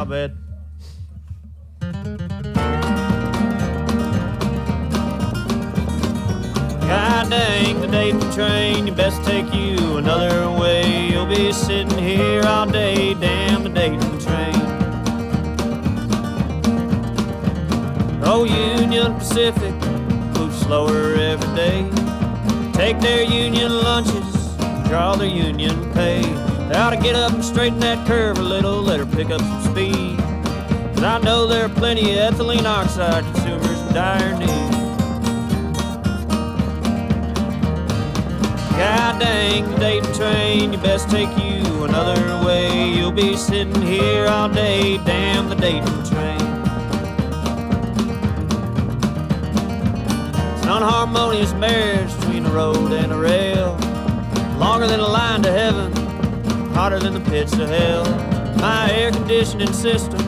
I 0.00 0.04
bet. 0.04 0.30
God 6.80 7.28
dang 7.28 7.80
the 7.82 7.86
Dayton 7.86 8.32
train, 8.32 8.86
you 8.86 8.94
best 8.94 9.22
take 9.24 9.52
you 9.52 9.98
another 9.98 10.50
way. 10.58 11.10
You'll 11.10 11.26
be 11.26 11.52
sitting 11.52 11.98
here 11.98 12.42
all 12.46 12.64
day, 12.64 13.12
damn 13.12 13.62
the 13.62 13.68
Dayton 13.68 14.18
train. 14.18 14.54
Oh, 18.24 18.44
Union 18.44 19.16
Pacific 19.16 19.74
moves 20.38 20.60
slower 20.60 21.12
every 21.12 21.54
day. 21.54 21.90
Take 22.72 23.00
their 23.00 23.22
union 23.22 23.70
lunches, 23.70 24.56
draw 24.88 25.14
their 25.14 25.28
union 25.28 25.92
pay. 25.92 26.49
They 26.70 26.76
ought 26.76 26.90
to 26.90 26.96
get 26.96 27.16
up 27.16 27.32
and 27.32 27.44
straighten 27.44 27.80
that 27.80 28.06
curve 28.06 28.38
a 28.38 28.42
little, 28.42 28.80
let 28.80 29.00
her 29.00 29.06
pick 29.06 29.28
up 29.30 29.40
some 29.40 29.72
speed. 29.72 30.16
Cause 30.94 31.02
I 31.02 31.18
know 31.18 31.48
there 31.48 31.64
are 31.64 31.68
plenty 31.68 32.16
of 32.16 32.32
ethylene 32.32 32.64
oxide 32.64 33.24
consumers 33.24 33.80
in 33.80 33.92
dire 33.92 34.38
need. 34.38 34.70
God 38.78 39.18
dang 39.18 39.68
the 39.68 39.78
Dayton 39.78 40.14
train, 40.14 40.72
you 40.72 40.78
best 40.78 41.10
take 41.10 41.28
you 41.30 41.82
another 41.82 42.46
way. 42.46 42.88
You'll 42.90 43.10
be 43.10 43.36
sitting 43.36 43.82
here 43.82 44.28
all 44.28 44.48
day, 44.48 44.98
damn 44.98 45.48
the 45.48 45.56
Dayton 45.56 46.04
train. 46.04 46.40
It's 50.54 50.62
an 50.62 50.68
unharmonious 50.68 51.52
marriage 51.54 52.14
between 52.20 52.46
a 52.46 52.50
road 52.50 52.92
and 52.92 53.10
a 53.10 53.16
rail. 53.16 53.76
Longer 54.56 54.86
than 54.86 55.00
a 55.00 55.08
line 55.08 55.42
to 55.42 55.50
heaven, 55.50 55.99
hotter 56.80 56.98
than 56.98 57.12
the 57.12 57.30
pits 57.30 57.52
of 57.58 57.68
hell. 57.68 58.06
My 58.56 58.90
air 58.90 59.10
conditioning 59.12 59.70
system 59.70 60.18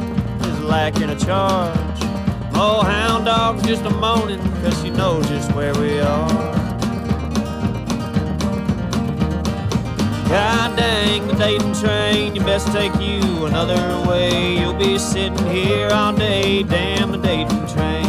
is 0.42 0.60
lacking 0.60 1.08
a 1.08 1.18
charge. 1.18 1.98
Oh, 2.52 2.82
hound 2.84 3.24
dog's 3.24 3.62
just 3.62 3.86
a 3.86 3.90
moaning, 3.90 4.38
cause 4.60 4.78
she 4.82 4.90
knows 4.90 5.26
just 5.30 5.50
where 5.54 5.72
we 5.76 5.98
are. 6.00 6.28
God 10.28 10.76
dang 10.76 11.26
the 11.26 11.34
Dayton 11.36 11.72
train, 11.72 12.36
you 12.36 12.42
best 12.42 12.70
take 12.70 12.94
you 13.00 13.46
another 13.46 14.06
way. 14.06 14.58
You'll 14.58 14.74
be 14.74 14.98
sitting 14.98 15.46
here 15.46 15.88
all 15.88 16.12
day, 16.12 16.64
damn 16.64 17.12
the 17.12 17.16
Dayton 17.16 17.66
train. 17.66 18.01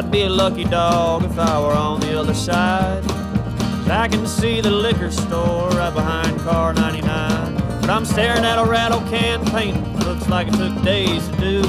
I'd 0.00 0.10
be 0.10 0.22
a 0.22 0.30
lucky 0.30 0.64
dog 0.64 1.24
if 1.24 1.38
I 1.38 1.60
were 1.60 1.74
on 1.74 2.00
the 2.00 2.18
other 2.18 2.32
side. 2.32 3.04
I 3.90 4.08
can 4.08 4.26
see 4.26 4.62
the 4.62 4.70
liquor 4.70 5.10
store 5.10 5.68
right 5.68 5.92
behind 5.92 6.40
car 6.40 6.72
99. 6.72 7.54
But 7.82 7.90
I'm 7.90 8.06
staring 8.06 8.42
at 8.42 8.58
a 8.58 8.64
rattle 8.64 9.02
can 9.10 9.44
painting. 9.50 9.98
Looks 9.98 10.26
like 10.26 10.48
it 10.48 10.54
took 10.54 10.82
days 10.82 11.28
to 11.28 11.36
do. 11.36 11.60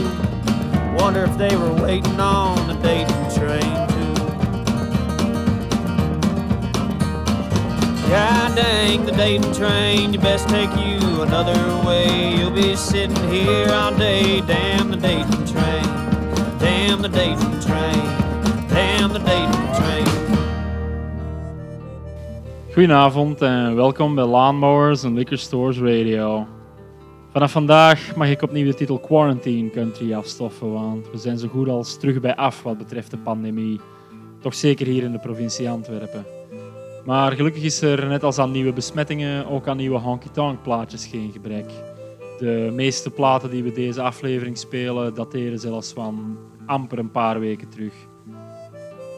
Wonder 0.96 1.26
if 1.26 1.38
they 1.38 1.58
were 1.58 1.74
waiting 1.74 2.22
on 2.22 2.56
the 2.70 2.76
Dayton 2.76 3.24
train 3.36 3.88
too. 3.90 4.14
God 8.10 8.56
dang 8.56 9.06
the 9.06 9.12
Dayton 9.12 9.54
train, 9.54 10.14
you 10.14 10.20
best 10.20 10.48
take 10.48 10.72
you 10.78 11.22
another 11.24 11.86
way. 11.86 12.38
You'll 12.38 12.52
be 12.52 12.78
sitting 12.78 13.30
here 13.30 13.68
all 13.74 13.94
day, 13.94 14.40
damn 14.48 14.90
the 14.90 14.96
Dayton 14.96 15.46
train. 15.46 16.02
Damn 16.60 17.02
the 17.02 17.10
Dayton 17.10 17.60
train. 17.60 17.91
Goedenavond 22.74 23.42
en 23.42 23.76
welkom 23.76 24.16
bij 24.16 24.26
Lawnmowers 24.26 25.04
en 25.04 25.14
Liquor 25.14 25.38
Stores 25.38 25.78
Radio. 25.78 26.48
Vanaf 27.32 27.52
vandaag 27.52 28.16
mag 28.16 28.30
ik 28.30 28.42
opnieuw 28.42 28.66
de 28.66 28.74
titel 28.74 29.00
Quarantine 29.00 29.70
Country 29.70 30.14
afstoffen, 30.14 30.72
want 30.72 31.12
we 31.12 31.18
zijn 31.18 31.38
zo 31.38 31.48
goed 31.48 31.68
als 31.68 31.98
terug 31.98 32.20
bij 32.20 32.36
af 32.36 32.64
wat 32.64 32.78
betreft 32.78 33.12
de 33.12 33.18
pandemie. 33.18 33.80
Toch 34.40 34.54
zeker 34.54 34.86
hier 34.86 35.04
in 35.04 35.12
de 35.12 35.20
provincie 35.20 35.70
Antwerpen. 35.70 36.26
Maar 37.06 37.32
gelukkig 37.32 37.64
is 37.64 37.82
er 37.82 38.08
net 38.08 38.24
als 38.24 38.38
aan 38.38 38.52
nieuwe 38.52 38.74
besmettingen 38.74 39.48
ook 39.48 39.68
aan 39.68 39.78
nieuwe 39.78 40.00
honky-tonk 40.00 40.62
plaatjes 40.62 41.06
geen 41.06 41.32
gebrek. 41.32 41.66
De 42.40 42.72
meeste 42.74 43.10
platen 43.10 43.50
die 43.50 43.64
we 43.64 43.72
deze 43.72 44.02
aflevering 44.02 44.58
spelen 44.58 45.14
dateren 45.14 45.60
zelfs 45.60 45.94
van 45.94 46.38
amper 46.66 47.00
een 47.00 47.12
paar 47.12 47.40
weken 47.40 47.70
terug. 47.70 47.94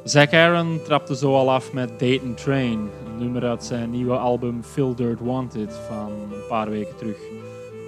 Zack 0.03 0.34
Aaron 0.34 0.80
trapte 0.84 1.16
zo 1.16 1.35
al 1.35 1.52
af 1.52 1.74
met 1.74 2.00
Dayton 2.00 2.34
Train, 2.34 2.90
nummer 3.19 3.44
uit 3.44 3.63
zijn 3.63 3.91
nieuwe 3.91 4.18
album 4.18 4.63
Phil 4.63 4.96
Dirt 4.96 5.19
Wanted 5.19 5.74
van 5.88 6.12
een 6.12 6.47
paar 6.47 6.69
weken 6.69 6.96
terug. 6.96 7.18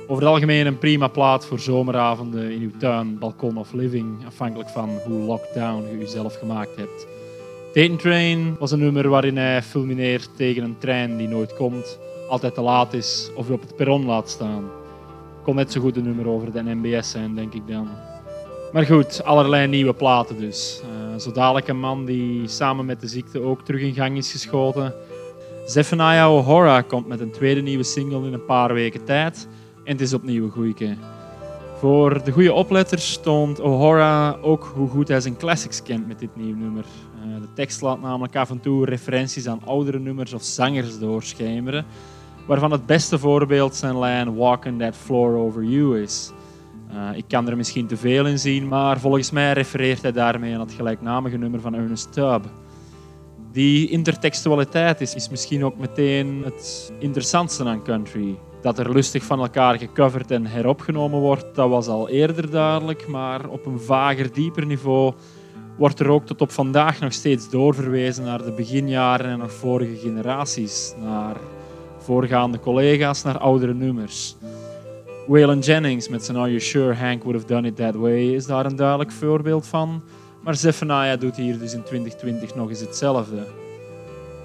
Over 0.07 0.23
het 0.23 0.31
algemeen 0.31 0.65
een 0.65 0.77
prima 0.77 1.07
plaat 1.07 1.45
voor 1.45 1.59
zomeravonden 1.59 2.51
in 2.51 2.61
uw 2.61 2.71
tuin, 2.77 3.19
balkon 3.19 3.57
of 3.57 3.73
living, 3.73 4.25
afhankelijk 4.25 4.69
van 4.69 4.89
hoe 5.05 5.21
lockdown 5.21 5.83
je 5.91 6.03
uzelf 6.03 6.37
gemaakt 6.37 6.75
hebt. 6.75 7.07
Dayton 7.73 7.97
Train 7.97 8.55
was 8.59 8.71
een 8.71 8.79
nummer 8.79 9.09
waarin 9.09 9.37
hij 9.37 9.61
fulmineert 9.61 10.29
tegen 10.35 10.63
een 10.63 10.77
trein 10.77 11.17
die 11.17 11.27
nooit 11.27 11.53
komt, 11.53 11.99
altijd 12.29 12.53
te 12.53 12.61
laat 12.61 12.93
is 12.93 13.29
of 13.35 13.47
je 13.47 13.53
op 13.53 13.61
het 13.61 13.75
perron 13.75 14.05
laat 14.05 14.29
staan. 14.29 14.63
Kon 15.43 15.55
net 15.55 15.71
zo 15.71 15.81
goed 15.81 15.97
een 15.97 16.03
nummer 16.03 16.27
over 16.27 16.51
de 16.51 16.63
NMBS 16.63 17.11
zijn, 17.11 17.35
denk 17.35 17.53
ik 17.53 17.67
dan. 17.67 17.87
Maar 18.73 18.85
goed, 18.85 19.23
allerlei 19.23 19.67
nieuwe 19.67 19.93
platen 19.93 20.39
dus. 20.39 20.81
Uh, 20.83 21.19
zo 21.19 21.31
dadelijk 21.31 21.67
een 21.67 21.79
man 21.79 22.05
die 22.05 22.47
samen 22.47 22.85
met 22.85 23.01
de 23.01 23.07
ziekte 23.07 23.41
ook 23.41 23.65
terug 23.65 23.81
in 23.81 23.93
gang 23.93 24.17
is 24.17 24.31
geschoten. 24.31 24.93
Zephaniah 25.65 26.31
O'Hara 26.31 26.81
komt 26.81 27.07
met 27.07 27.19
een 27.19 27.31
tweede 27.31 27.61
nieuwe 27.61 27.83
single 27.83 28.27
in 28.27 28.33
een 28.33 28.45
paar 28.45 28.73
weken 28.73 29.03
tijd. 29.03 29.47
En 29.83 29.91
het 29.91 30.01
is 30.01 30.13
opnieuw 30.13 30.43
een 30.43 30.51
goeieke. 30.51 30.95
Voor 31.77 32.23
de 32.23 32.31
goede 32.31 32.53
opletters 32.53 33.17
toont 33.17 33.59
O'Hara 33.59 34.37
ook 34.41 34.71
hoe 34.75 34.89
goed 34.89 35.07
hij 35.07 35.21
zijn 35.21 35.37
classics 35.37 35.83
kent 35.83 36.07
met 36.07 36.19
dit 36.19 36.35
nieuwe 36.35 36.57
nummer. 36.57 36.83
Uh, 37.17 37.41
de 37.41 37.53
tekst 37.53 37.81
laat 37.81 38.01
namelijk 38.01 38.35
af 38.35 38.49
en 38.49 38.59
toe 38.59 38.85
referenties 38.85 39.47
aan 39.47 39.61
oudere 39.65 39.99
nummers 39.99 40.33
of 40.33 40.43
zangers 40.43 40.99
doorschemeren. 40.99 41.85
Waarvan 42.45 42.71
het 42.71 42.85
beste 42.85 43.19
voorbeeld 43.19 43.75
zijn 43.75 43.99
lijn 43.99 44.35
Walking 44.35 44.79
That 44.79 44.95
Floor 44.95 45.35
Over 45.35 45.63
You 45.63 46.01
is. 46.01 46.31
Uh, 46.93 47.17
ik 47.17 47.25
kan 47.27 47.49
er 47.49 47.57
misschien 47.57 47.87
te 47.87 47.97
veel 47.97 48.25
in 48.25 48.39
zien, 48.39 48.67
maar 48.67 48.99
volgens 48.99 49.31
mij 49.31 49.53
refereert 49.53 50.01
hij 50.01 50.11
daarmee 50.11 50.53
aan 50.53 50.59
het 50.59 50.73
gelijknamige 50.73 51.37
nummer 51.37 51.61
van 51.61 51.75
Ernest 51.75 52.13
Tubb. 52.13 52.45
Die 53.55 53.89
intertextualiteit 53.89 55.01
is, 55.01 55.15
is 55.15 55.29
misschien 55.29 55.65
ook 55.65 55.77
meteen 55.77 56.41
het 56.43 56.93
interessantste 56.99 57.63
aan 57.63 57.83
country. 57.83 58.37
Dat 58.61 58.79
er 58.79 58.93
lustig 58.93 59.23
van 59.23 59.39
elkaar 59.39 59.77
gecoverd 59.77 60.31
en 60.31 60.45
heropgenomen 60.45 61.19
wordt, 61.19 61.55
dat 61.55 61.69
was 61.69 61.87
al 61.87 62.09
eerder 62.09 62.49
duidelijk, 62.49 63.07
maar 63.07 63.47
op 63.49 63.65
een 63.65 63.79
vager, 63.79 64.33
dieper 64.33 64.65
niveau 64.65 65.13
wordt 65.77 65.99
er 65.99 66.09
ook 66.09 66.25
tot 66.25 66.41
op 66.41 66.51
vandaag 66.51 66.99
nog 66.99 67.13
steeds 67.13 67.49
doorverwezen 67.49 68.23
naar 68.23 68.43
de 68.43 68.51
beginjaren 68.51 69.31
en 69.31 69.39
nog 69.39 69.51
vorige 69.51 69.95
generaties, 69.95 70.93
naar 71.01 71.35
voorgaande 71.97 72.59
collega's, 72.59 73.23
naar 73.23 73.37
oudere 73.37 73.73
nummers. 73.73 74.35
Waylon 75.27 75.59
Jennings 75.59 76.09
met 76.09 76.25
zijn 76.25 76.37
Are 76.37 76.47
You 76.47 76.59
Sure 76.59 76.93
Hank 76.93 77.23
Would 77.23 77.41
Have 77.41 77.53
Done 77.53 77.67
It 77.67 77.75
That 77.75 77.95
Way 77.95 78.33
is 78.33 78.45
daar 78.45 78.65
een 78.65 78.75
duidelijk 78.75 79.11
voorbeeld 79.11 79.67
van. 79.67 80.03
Maar 80.45 80.55
Zephaniah 80.55 81.19
doet 81.19 81.35
hier 81.35 81.59
dus 81.59 81.73
in 81.73 81.83
2020 81.83 82.55
nog 82.55 82.69
eens 82.69 82.79
hetzelfde. 82.79 83.45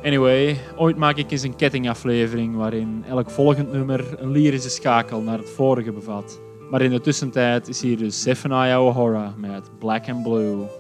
Anyway, 0.05 0.61
ooit 0.77 0.97
maak 0.97 1.17
ik 1.17 1.31
eens 1.31 1.43
een 1.43 1.57
kettingaflevering 1.57 2.57
waarin 2.57 3.05
elk 3.09 3.31
volgend 3.31 3.73
nummer 3.73 4.05
een 4.19 4.31
lyrische 4.31 4.71
schakel 4.71 5.21
naar 5.23 5.39
het 5.39 5.51
vorige 5.51 5.93
bevat. 5.93 6.41
Maar 6.71 6.83
in 6.83 6.91
de 6.91 7.01
tussentijd 7.01 7.69
is 7.69 7.81
hier 7.81 7.97
dus 7.97 8.23
Zephaniah 8.23 8.81
O'Hara 8.81 9.35
met 9.37 9.71
Black 9.79 10.09
and 10.09 10.23
Blue. 10.23 10.80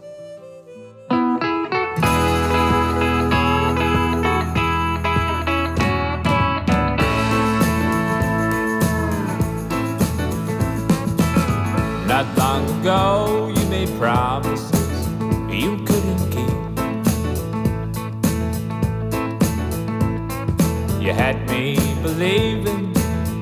Believing 22.20 22.92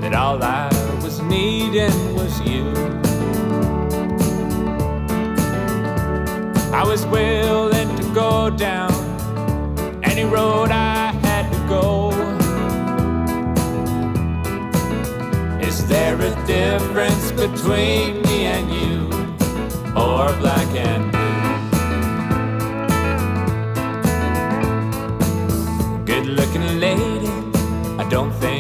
that 0.03 0.15
all 0.15 0.41
I 0.41 0.69
was 1.03 1.21
needing 1.21 2.15
was 2.15 2.41
you. 2.43 2.63
I 6.73 6.85
was 6.87 7.05
willing 7.07 7.97
to 7.97 8.15
go 8.15 8.51
down 8.51 8.93
any 10.05 10.23
road 10.23 10.71
I 10.71 11.11
had 11.27 11.51
to 11.51 11.59
go. 11.69 12.11
Is 15.61 15.85
there 15.89 16.15
a 16.15 16.47
difference 16.47 17.33
between 17.33 18.23
me 18.23 18.47
and 18.47 18.71
you, 18.73 19.09
or 19.97 20.33
black 20.39 20.69
and 20.77 21.11
blue? 21.11 21.19
don't 28.11 28.33
think 28.33 28.58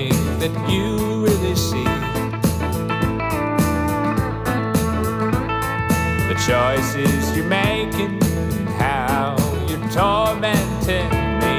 choices 6.48 7.36
you're 7.36 7.44
making 7.44 8.18
and 8.22 8.68
how 8.80 9.36
you're 9.68 9.90
tormenting 9.90 11.10
me. 11.42 11.58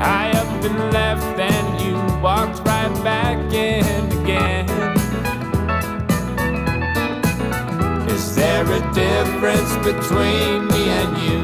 I 0.00 0.32
up 0.34 0.64
and 0.64 0.92
left, 0.92 1.38
and 1.38 1.80
you 1.80 1.94
walked 2.20 2.66
right 2.66 2.92
back 3.04 3.38
in 3.54 3.84
again. 4.22 4.68
Is 8.08 8.34
there 8.34 8.64
a 8.64 8.80
difference 8.92 9.72
between 9.86 10.66
me 10.66 10.82
and 11.00 11.16
you, 11.26 11.42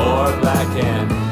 or 0.00 0.30
black 0.40 0.68
and 0.76 1.25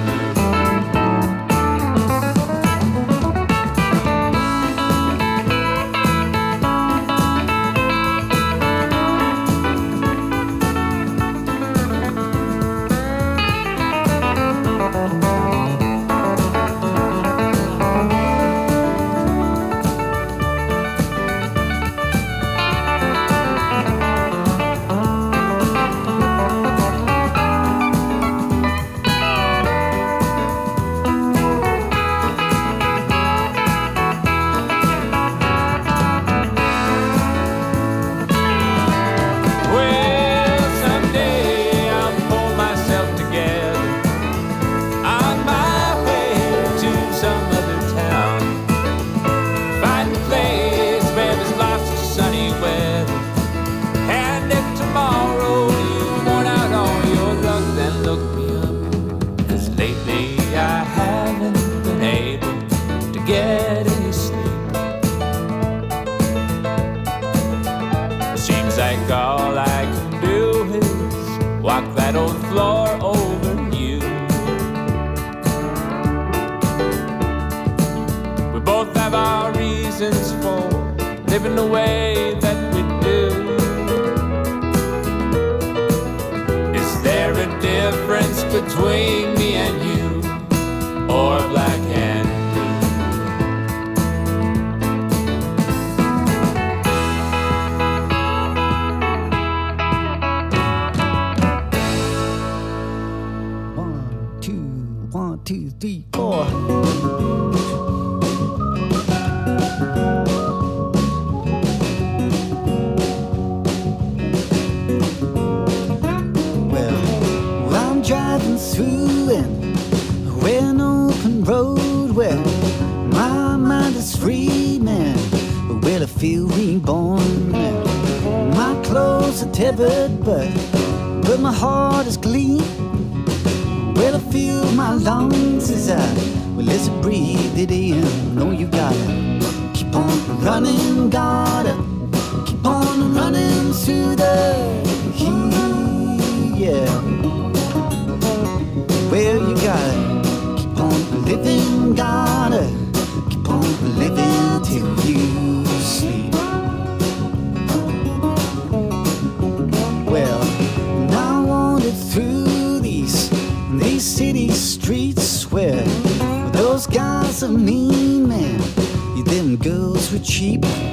cheap. 170.24 170.83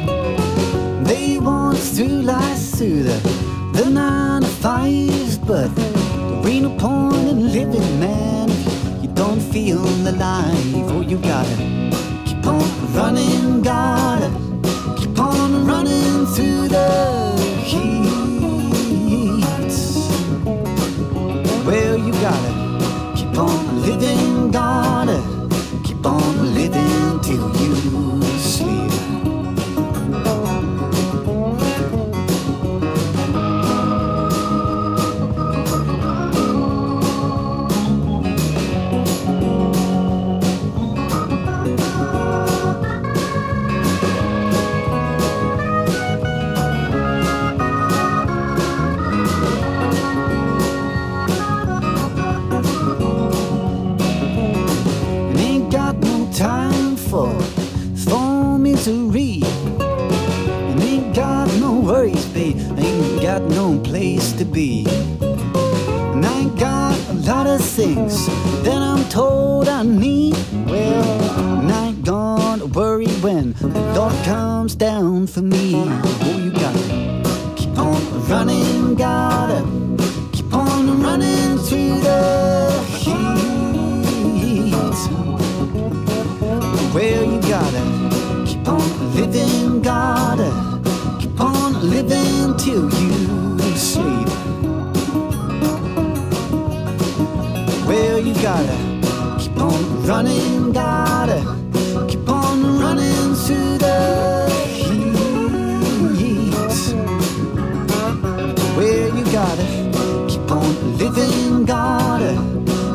keep 110.27 110.51
on 110.51 110.97
living, 110.97 111.65
God. 111.65 112.21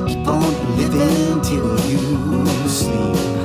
keep 0.09 0.27
on 0.27 0.77
living 0.77 1.41
till 1.43 1.81
you 1.91 2.47
sleep. 2.69 3.36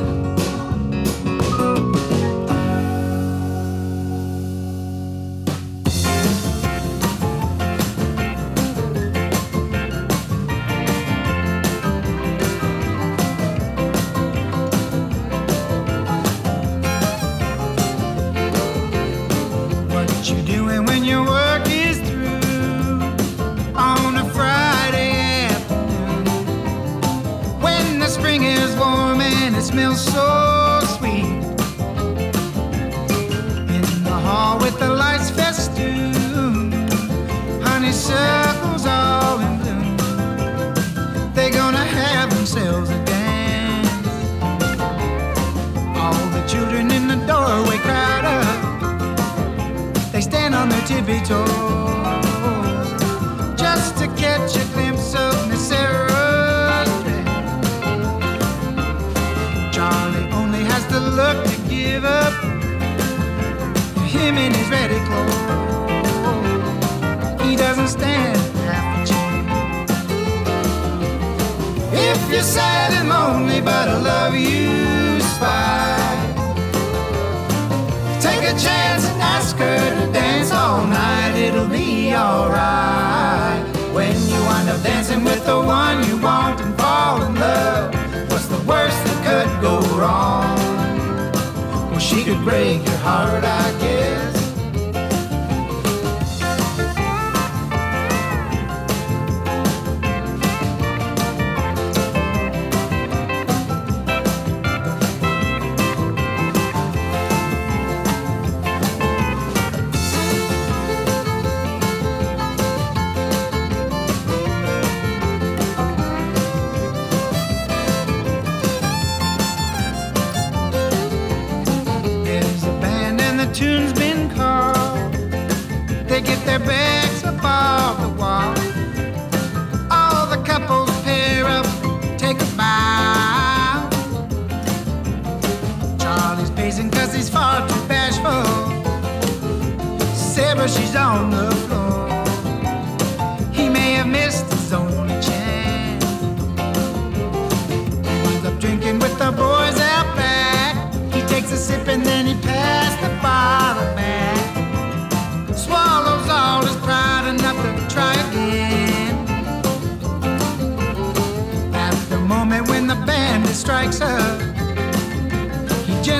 their 126.52 126.60
backs 126.60 127.24
above 127.24 128.02
the 128.02 128.21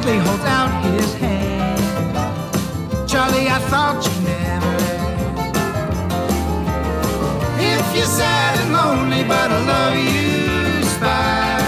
baby 0.04 0.18
holds 0.20 0.44
out 0.46 0.70
his 0.84 1.14
hand. 1.16 1.80
Charlie, 3.08 3.50
I 3.50 3.60
thought 3.70 4.04
you 4.06 4.14
never 4.24 4.76
asked. 4.98 5.58
If 7.60 7.96
you're 7.96 8.06
sad 8.06 8.60
and 8.62 8.74
lonely, 8.74 9.24
but 9.24 9.52
I 9.52 9.60
love 9.74 9.96
you, 9.98 10.84
spy. 10.96 11.60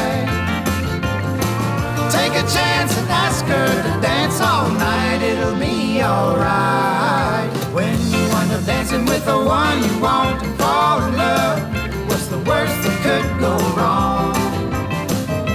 Take 2.09 2.33
a 2.33 2.45
chance 2.49 2.97
and 2.97 3.07
ask 3.09 3.45
her 3.45 3.67
to 3.85 4.01
dance 4.01 4.41
all 4.41 4.69
night. 4.71 5.21
It'll 5.21 5.59
be 5.59 6.01
alright. 6.01 7.51
When 7.71 7.93
you 8.11 8.21
wind 8.33 8.51
up 8.51 8.65
dancing 8.65 9.05
with 9.05 9.25
the 9.25 9.37
one 9.37 9.83
you 9.83 9.99
want 10.01 10.41
and 10.43 10.55
fall 10.57 11.03
in 11.05 11.15
love, 11.17 11.59
what's 12.07 12.27
the 12.27 12.39
worst 12.49 12.75
that 12.83 12.97
could 13.05 13.27
go 13.39 13.53
wrong? 13.77 14.33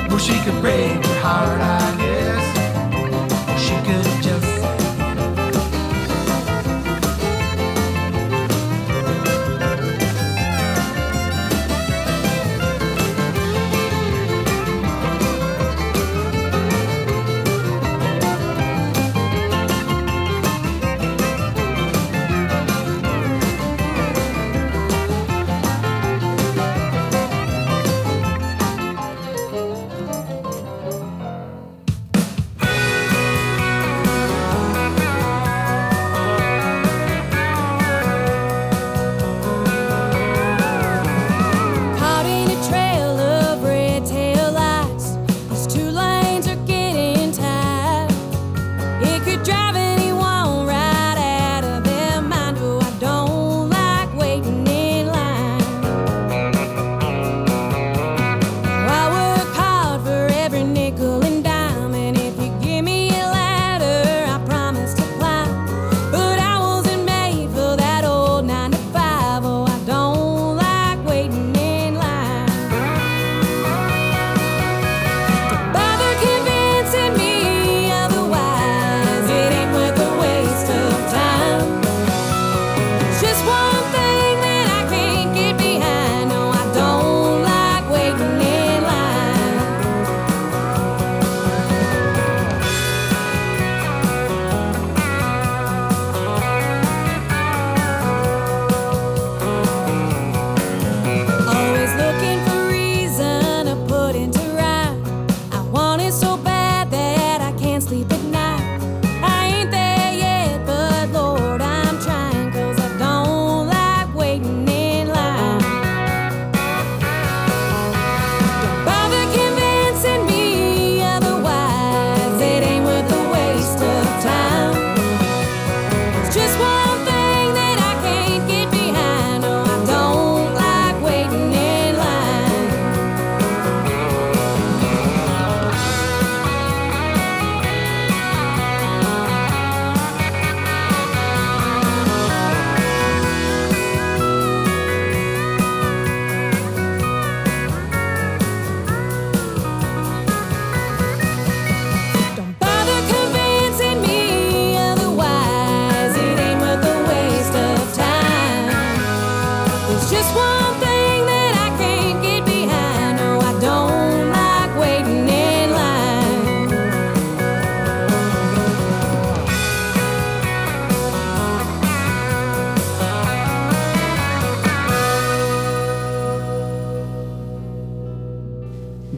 Well, 0.09 0.19
she 0.19 0.39
could 0.45 0.61
break 0.61 0.95
your 0.95 1.19
heart, 1.25 1.61
I 1.61 1.97
guess. 1.99 2.08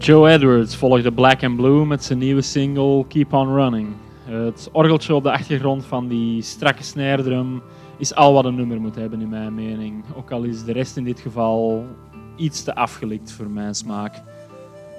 Joe 0.01 0.31
Edwards 0.31 0.77
volgde 0.77 1.13
Black 1.13 1.45
and 1.45 1.57
Blue 1.57 1.87
met 1.87 2.05
zijn 2.05 2.19
nieuwe 2.19 2.43
single 2.43 3.05
Keep 3.09 3.33
On 3.33 3.55
Running. 3.55 3.89
Het 4.25 4.69
orgeltje 4.73 5.15
op 5.15 5.23
de 5.23 5.33
achtergrond 5.33 5.85
van 5.85 6.09
die 6.09 6.43
strakke 6.43 6.83
snare 6.83 7.23
drum 7.23 7.63
is 7.99 8.15
al 8.15 8.33
wat 8.33 8.45
een 8.45 8.55
nummer 8.55 8.81
moet 8.81 8.95
hebben 8.95 9.21
in 9.21 9.29
mijn 9.29 9.55
mening. 9.55 10.05
Ook 10.17 10.31
al 10.31 10.43
is 10.43 10.65
de 10.65 10.73
rest 10.73 10.97
in 10.97 11.05
dit 11.05 11.21
geval 11.21 11.87
iets 12.37 12.63
te 12.65 12.75
afgelikt 12.75 13.33
voor 13.33 13.51
mijn 13.51 13.75
smaak. 13.75 14.23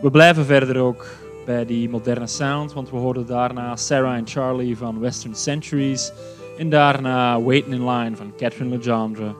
We 0.01 0.11
blijven 0.11 0.45
verder 0.45 0.77
ook 0.77 1.05
bij 1.45 1.65
die 1.65 1.89
moderne 1.89 2.27
sound, 2.27 2.73
want 2.73 2.89
we 2.89 2.97
hoorden 2.97 3.25
daarna 3.25 3.75
Sarah 3.75 4.15
en 4.15 4.27
Charlie 4.27 4.77
van 4.77 4.99
Western 4.99 5.35
Centuries 5.35 6.11
en 6.57 6.69
daarna 6.69 7.41
Waiting 7.41 7.73
in 7.73 7.89
Line 7.89 8.15
van 8.15 8.33
Catherine 8.37 8.77
Legendre. 8.77 9.35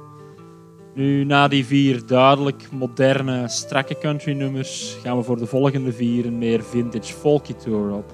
Nu, 0.94 1.24
na 1.24 1.48
die 1.48 1.66
vier 1.66 2.02
duidelijk 2.06 2.68
moderne, 2.72 3.48
strakke 3.48 3.98
country 3.98 4.34
nummers, 4.34 4.98
gaan 5.04 5.18
we 5.18 5.24
voor 5.24 5.38
de 5.38 5.46
volgende 5.46 5.92
vier 5.92 6.26
een 6.26 6.38
meer 6.38 6.64
vintage 6.64 7.14
folky 7.14 7.54
tour 7.54 7.94
op. 7.94 8.14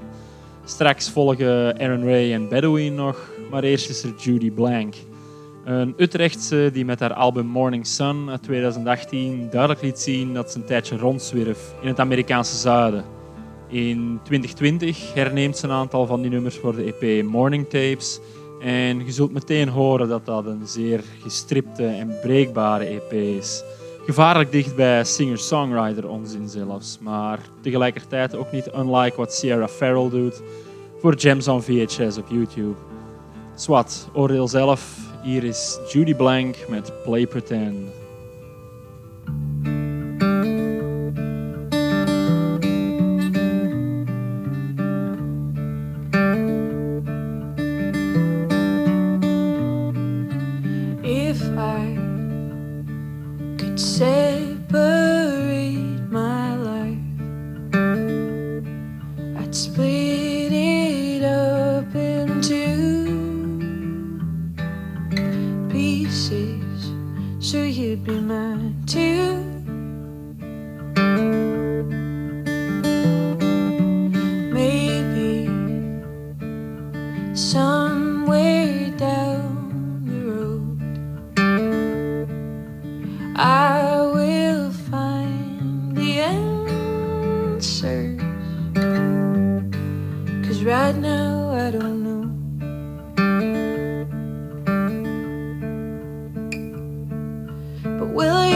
Straks 0.65 1.09
volgen 1.09 1.79
Aaron 1.79 2.03
Ray 2.03 2.33
en 2.33 2.49
Bedouin 2.49 2.95
nog, 2.95 3.29
maar 3.51 3.63
eerst 3.63 3.89
is 3.89 4.03
er 4.03 4.13
Judy 4.17 4.51
Blank. 4.51 4.95
Een 5.65 5.93
Utrechtse 5.97 6.69
die 6.73 6.85
met 6.85 6.99
haar 6.99 7.13
album 7.13 7.45
Morning 7.45 7.87
Sun 7.87 8.29
uit 8.29 8.43
2018 8.43 9.47
duidelijk 9.49 9.81
liet 9.81 9.99
zien 9.99 10.33
dat 10.33 10.51
ze 10.51 10.57
een 10.57 10.65
tijdje 10.65 10.97
rondzwierf 10.97 11.73
in 11.81 11.87
het 11.87 11.99
Amerikaanse 11.99 12.57
zuiden. 12.57 13.03
In 13.67 14.19
2020 14.23 15.13
herneemt 15.13 15.57
ze 15.57 15.65
een 15.65 15.71
aantal 15.71 16.05
van 16.05 16.21
die 16.21 16.31
nummers 16.31 16.57
voor 16.57 16.75
de 16.75 16.93
EP 16.99 17.23
Morning 17.25 17.63
Tapes. 17.63 18.19
En 18.59 19.05
je 19.05 19.11
zult 19.11 19.31
meteen 19.31 19.69
horen 19.69 20.07
dat 20.07 20.25
dat 20.25 20.45
een 20.45 20.67
zeer 20.67 21.03
gestripte 21.21 21.85
en 21.85 22.19
breekbare 22.21 22.85
EP 22.85 23.13
is. 23.13 23.63
Gevaarlijk 24.05 24.51
dicht 24.51 24.75
bij 24.75 25.03
singer-songwriter 25.03 26.09
onzin 26.09 26.49
zelfs, 26.49 26.99
maar 26.99 27.39
tegelijkertijd 27.61 28.35
ook 28.35 28.51
niet 28.51 28.69
unlike 28.75 29.17
wat 29.17 29.33
Sierra 29.33 29.67
Farrell 29.67 30.09
doet 30.09 30.41
voor 30.99 31.19
Gems 31.19 31.47
on 31.47 31.63
VHS 31.63 32.17
op 32.17 32.25
YouTube. 32.29 32.75
Swat, 33.55 34.09
oordeel 34.13 34.47
zelf. 34.47 34.97
Hier 35.23 35.43
is 35.43 35.79
Judy 35.91 36.15
Blank 36.15 36.55
met 36.69 36.93
Play 37.03 37.27
Pretend. 37.27 37.96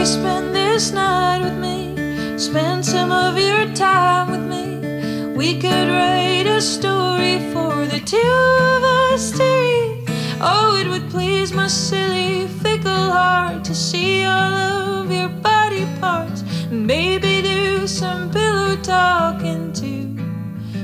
You 0.02 0.06
spend 0.06 0.52
this 0.52 0.90
night 0.90 1.40
with 1.44 1.56
me? 1.58 2.36
Spend 2.36 2.84
some 2.84 3.12
of 3.12 3.38
your 3.38 3.72
time 3.72 4.32
with 4.32 4.44
me. 4.52 5.36
We 5.36 5.60
could 5.60 5.88
write 5.94 6.48
a 6.48 6.60
story 6.60 7.38
for 7.52 7.86
the 7.86 8.00
two 8.04 8.34
of 8.74 8.82
us 8.82 9.30
to 9.38 9.44
read. 9.44 10.04
Oh, 10.40 10.76
it 10.80 10.88
would 10.88 11.08
please 11.08 11.52
my 11.52 11.68
silly, 11.68 12.48
fickle 12.48 13.12
heart 13.16 13.64
to 13.66 13.76
see 13.76 14.24
all 14.24 15.02
of 15.02 15.12
your 15.12 15.28
body 15.28 15.86
parts. 16.00 16.42
And 16.72 16.84
maybe 16.84 17.40
do 17.42 17.86
some 17.86 18.28
pillow 18.32 18.74
talking 18.82 19.72
too. 19.72 20.16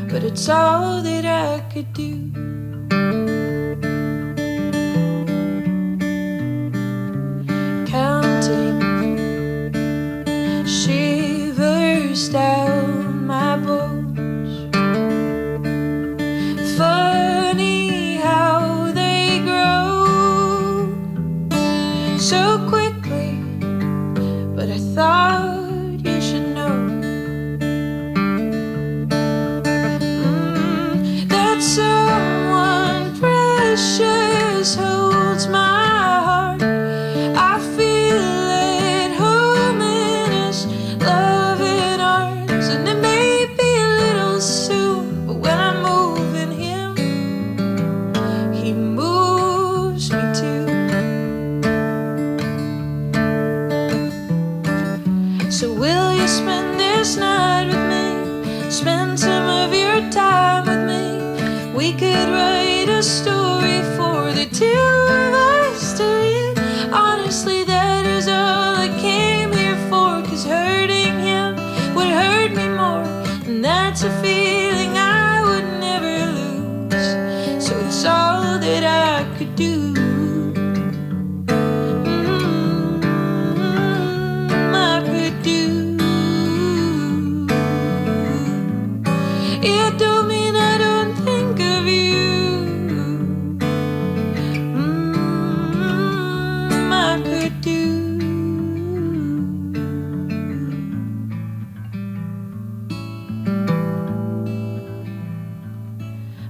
But 0.09 0.23
it's 0.23 0.49
all 0.49 1.03
that 1.03 1.25
I 1.25 1.59
could 1.73 1.93
do. 1.93 2.28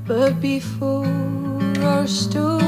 But 0.09 0.41
before 0.41 1.05
our 1.85 2.07
story 2.07 2.68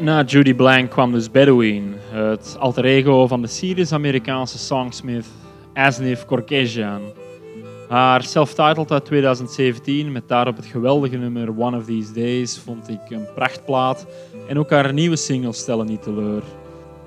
Na 0.00 0.22
Judy 0.22 0.54
Blank 0.54 0.90
kwam 0.90 1.12
dus 1.12 1.30
Bedouin, 1.30 1.94
het 2.10 2.56
alter 2.58 2.84
ego 2.84 3.26
van 3.26 3.42
de 3.42 3.46
Syrisch-Amerikaanse 3.46 4.58
songsmith 4.58 5.26
Asnif 5.74 6.24
Korkesian. 6.24 7.00
Haar 7.88 8.22
self-titled 8.22 8.90
uit 8.90 9.04
2017 9.04 10.12
met 10.12 10.28
daarop 10.28 10.56
het 10.56 10.66
geweldige 10.66 11.16
nummer 11.16 11.58
One 11.58 11.76
of 11.76 11.84
These 11.84 12.12
Days 12.12 12.58
vond 12.58 12.88
ik 12.88 13.00
een 13.08 13.26
prachtplaat 13.34 14.06
en 14.48 14.58
ook 14.58 14.70
haar 14.70 14.92
nieuwe 14.92 15.16
singles 15.16 15.58
stellen 15.58 15.86
niet 15.86 16.02
teleur. 16.02 16.42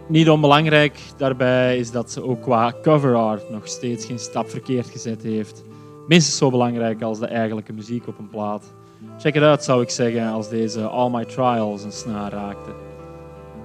Niet 0.07 0.29
onbelangrijk 0.29 0.99
daarbij 1.17 1.77
is 1.77 1.91
dat 1.91 2.11
ze 2.11 2.23
ook 2.23 2.41
qua 2.41 2.73
cover 2.81 3.15
art 3.15 3.49
nog 3.49 3.67
steeds 3.67 4.05
geen 4.05 4.19
stap 4.19 4.49
verkeerd 4.49 4.89
gezet 4.89 5.23
heeft. 5.23 5.63
Minstens 6.07 6.37
zo 6.37 6.49
belangrijk 6.49 7.01
als 7.01 7.19
de 7.19 7.27
eigenlijke 7.27 7.73
muziek 7.73 8.07
op 8.07 8.19
een 8.19 8.29
plaat. 8.29 8.73
Check 9.19 9.35
it 9.35 9.43
out 9.43 9.63
zou 9.63 9.81
ik 9.81 9.89
zeggen 9.89 10.27
als 10.27 10.49
deze 10.49 10.81
All 10.81 11.09
My 11.09 11.25
Trials 11.25 11.83
een 11.83 11.91
snaar 11.91 12.31
raakte. 12.31 12.71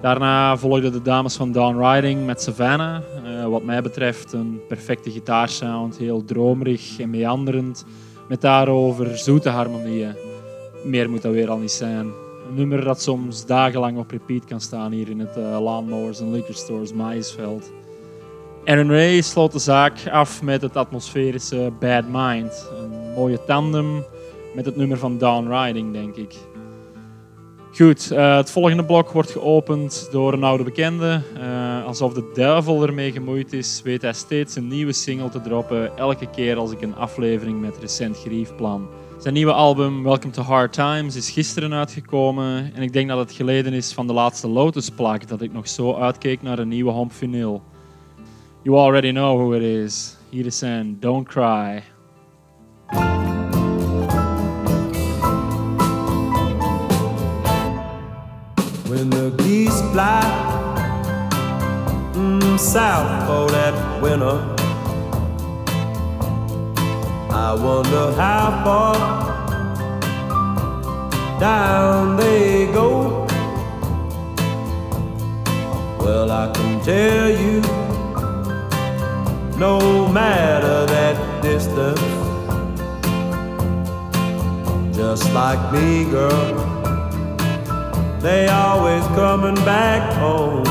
Daarna 0.00 0.56
volgden 0.56 0.92
de 0.92 1.02
dames 1.02 1.36
van 1.36 1.52
Down 1.52 1.84
Riding 1.84 2.26
met 2.26 2.42
Savannah. 2.42 3.02
Eh, 3.24 3.46
wat 3.46 3.62
mij 3.62 3.82
betreft 3.82 4.32
een 4.32 4.60
perfecte 4.68 5.10
gitaarsound, 5.10 5.96
heel 5.96 6.24
dromerig 6.24 6.98
en 6.98 7.10
meanderend. 7.10 7.84
Met 8.28 8.40
daarover 8.40 9.18
zoete 9.18 9.48
harmonieën. 9.48 10.14
Meer 10.84 11.10
moet 11.10 11.22
dat 11.22 11.32
weer 11.32 11.50
al 11.50 11.58
niet 11.58 11.70
zijn. 11.70 12.06
Een 12.48 12.54
nummer 12.54 12.84
dat 12.84 13.02
soms 13.02 13.46
dagenlang 13.46 13.98
op 13.98 14.10
repeat 14.10 14.44
kan 14.44 14.60
staan 14.60 14.92
hier 14.92 15.08
in 15.08 15.20
het 15.20 15.36
uh, 15.36 16.20
en 16.20 16.32
Liquor 16.32 16.54
Stores 16.54 16.92
Maïsveld. 16.92 17.72
Aaron 18.64 18.90
Ray 18.90 19.20
sloot 19.20 19.52
de 19.52 19.58
zaak 19.58 20.08
af 20.10 20.42
met 20.42 20.62
het 20.62 20.76
atmosferische 20.76 21.72
Bad 21.80 22.04
Mind. 22.08 22.70
Een 22.80 23.12
mooie 23.14 23.44
tandem 23.46 24.04
met 24.56 24.64
het 24.64 24.76
nummer 24.76 24.98
van 24.98 25.18
Down 25.18 25.52
Riding, 25.52 25.92
denk 25.92 26.16
ik. 26.16 26.34
Goed, 27.72 28.10
eh, 28.10 28.36
het 28.36 28.50
volgende 28.50 28.84
blok 28.84 29.10
wordt 29.10 29.30
geopend 29.30 30.08
door 30.10 30.32
een 30.32 30.44
oude 30.44 30.64
bekende. 30.64 31.22
Eh, 31.40 31.84
alsof 31.84 32.12
de 32.12 32.30
duivel 32.34 32.82
ermee 32.82 33.12
gemoeid 33.12 33.52
is, 33.52 33.80
weet 33.84 34.02
hij 34.02 34.12
steeds 34.12 34.56
een 34.56 34.68
nieuwe 34.68 34.92
single 34.92 35.28
te 35.28 35.40
droppen. 35.40 35.96
Elke 35.96 36.30
keer 36.30 36.56
als 36.56 36.72
ik 36.72 36.82
een 36.82 36.94
aflevering 36.94 37.60
met 37.60 37.78
recent 37.80 38.16
gerief 38.16 38.54
plan. 38.54 38.88
Zijn 39.18 39.34
nieuwe 39.34 39.52
album 39.52 40.02
Welcome 40.02 40.32
to 40.32 40.42
Hard 40.42 40.72
Times 40.72 41.16
is 41.16 41.30
gisteren 41.30 41.72
uitgekomen. 41.72 42.74
En 42.74 42.82
ik 42.82 42.92
denk 42.92 43.08
dat 43.08 43.18
het 43.18 43.32
geleden 43.32 43.72
is 43.72 43.92
van 43.92 44.06
de 44.06 44.12
laatste 44.12 44.48
Lotus-plaat 44.48 45.28
dat 45.28 45.42
ik 45.42 45.52
nog 45.52 45.68
zo 45.68 45.94
uitkeek 45.94 46.42
naar 46.42 46.58
een 46.58 46.68
nieuwe 46.68 46.90
home 46.90 47.10
vinyl. 47.10 47.62
You 48.62 48.78
already 48.78 49.10
know 49.10 49.38
who 49.38 49.52
it 49.52 49.62
is. 49.62 50.16
Hier 50.28 50.46
is 50.46 50.58
zijn 50.58 50.96
Don't 51.00 51.28
Cry. 51.28 51.82
When 58.96 59.10
the 59.10 59.30
geese 59.42 59.78
fly 59.92 60.22
mm, 62.14 62.58
south 62.58 63.26
for 63.26 63.46
that 63.50 63.74
winter, 64.00 64.38
I 67.30 67.52
wonder 67.52 68.12
how 68.12 68.62
far 68.64 68.96
down 71.38 72.16
they 72.16 72.72
go. 72.72 73.26
Well, 76.00 76.30
I 76.30 76.50
can 76.54 76.80
tell 76.82 77.28
you, 77.28 77.60
no 79.58 80.08
matter 80.08 80.86
that 80.86 81.42
distance, 81.42 82.00
just 84.96 85.30
like 85.34 85.60
me, 85.70 86.10
girl 86.10 86.75
they 88.26 88.48
always 88.48 89.04
coming 89.14 89.54
back 89.64 90.02
home. 90.14 90.64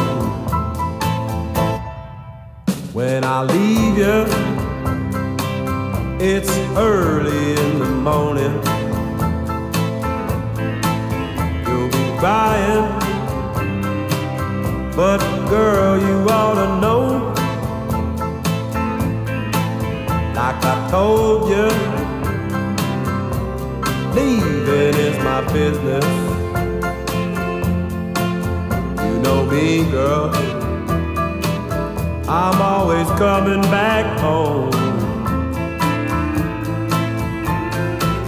When 2.91 3.23
I 3.23 3.43
leave 3.43 3.97
you, 3.97 4.25
it's 6.19 6.51
early 6.75 7.43
in 7.63 7.79
the 7.79 7.91
morning. 8.09 8.55
You'll 11.65 11.91
be 11.97 12.05
crying, 12.19 12.87
but 14.93 15.19
girl, 15.47 15.97
you 15.97 16.29
ought 16.29 16.55
to 16.55 16.67
know. 16.83 17.03
Like 20.35 20.61
I 20.73 20.75
told 20.91 21.49
you, 21.49 21.67
leaving 24.13 24.95
is 25.07 25.17
my 25.23 25.39
business 25.53 26.34
know 29.25 29.43
me, 29.45 29.83
girl. 29.89 30.29
I'm 32.29 32.61
always 32.61 33.07
coming 33.23 33.63
back 33.77 34.05
home. 34.19 34.69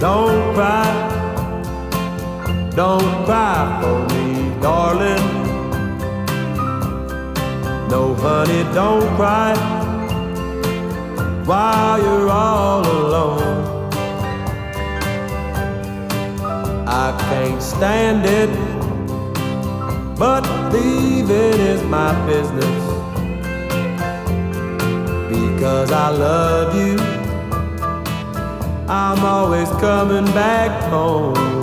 Don't 0.00 0.54
cry, 0.56 0.90
don't 2.74 3.14
cry 3.26 3.58
for 3.80 3.98
me, 4.12 4.26
darling. 4.60 5.26
No, 7.92 8.02
honey, 8.14 8.62
don't 8.74 9.08
cry 9.16 9.54
while 11.48 11.98
you're 12.04 12.28
all 12.28 12.84
alone. 13.00 13.56
I 16.86 17.06
can't 17.28 17.62
stand 17.62 18.26
it 18.26 18.50
but 20.18 20.57
leaving 20.72 21.60
is 21.60 21.82
my 21.84 22.12
business. 22.26 22.84
Because 25.28 25.90
I 25.92 26.08
love 26.10 26.74
you, 26.74 26.96
I'm 28.88 29.24
always 29.24 29.68
coming 29.80 30.26
back 30.32 30.70
home. 30.90 31.57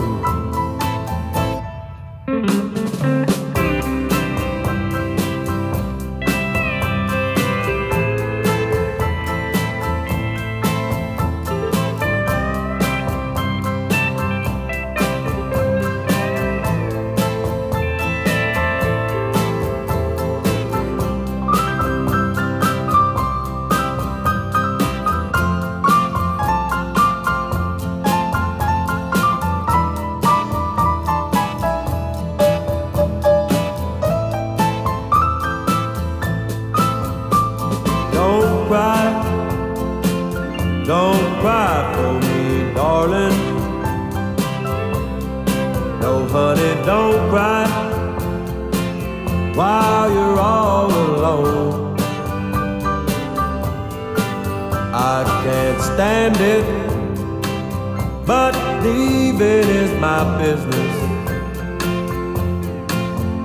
leaving 59.05 59.69
is 59.69 59.91
my 59.99 60.21
business. 60.39 60.95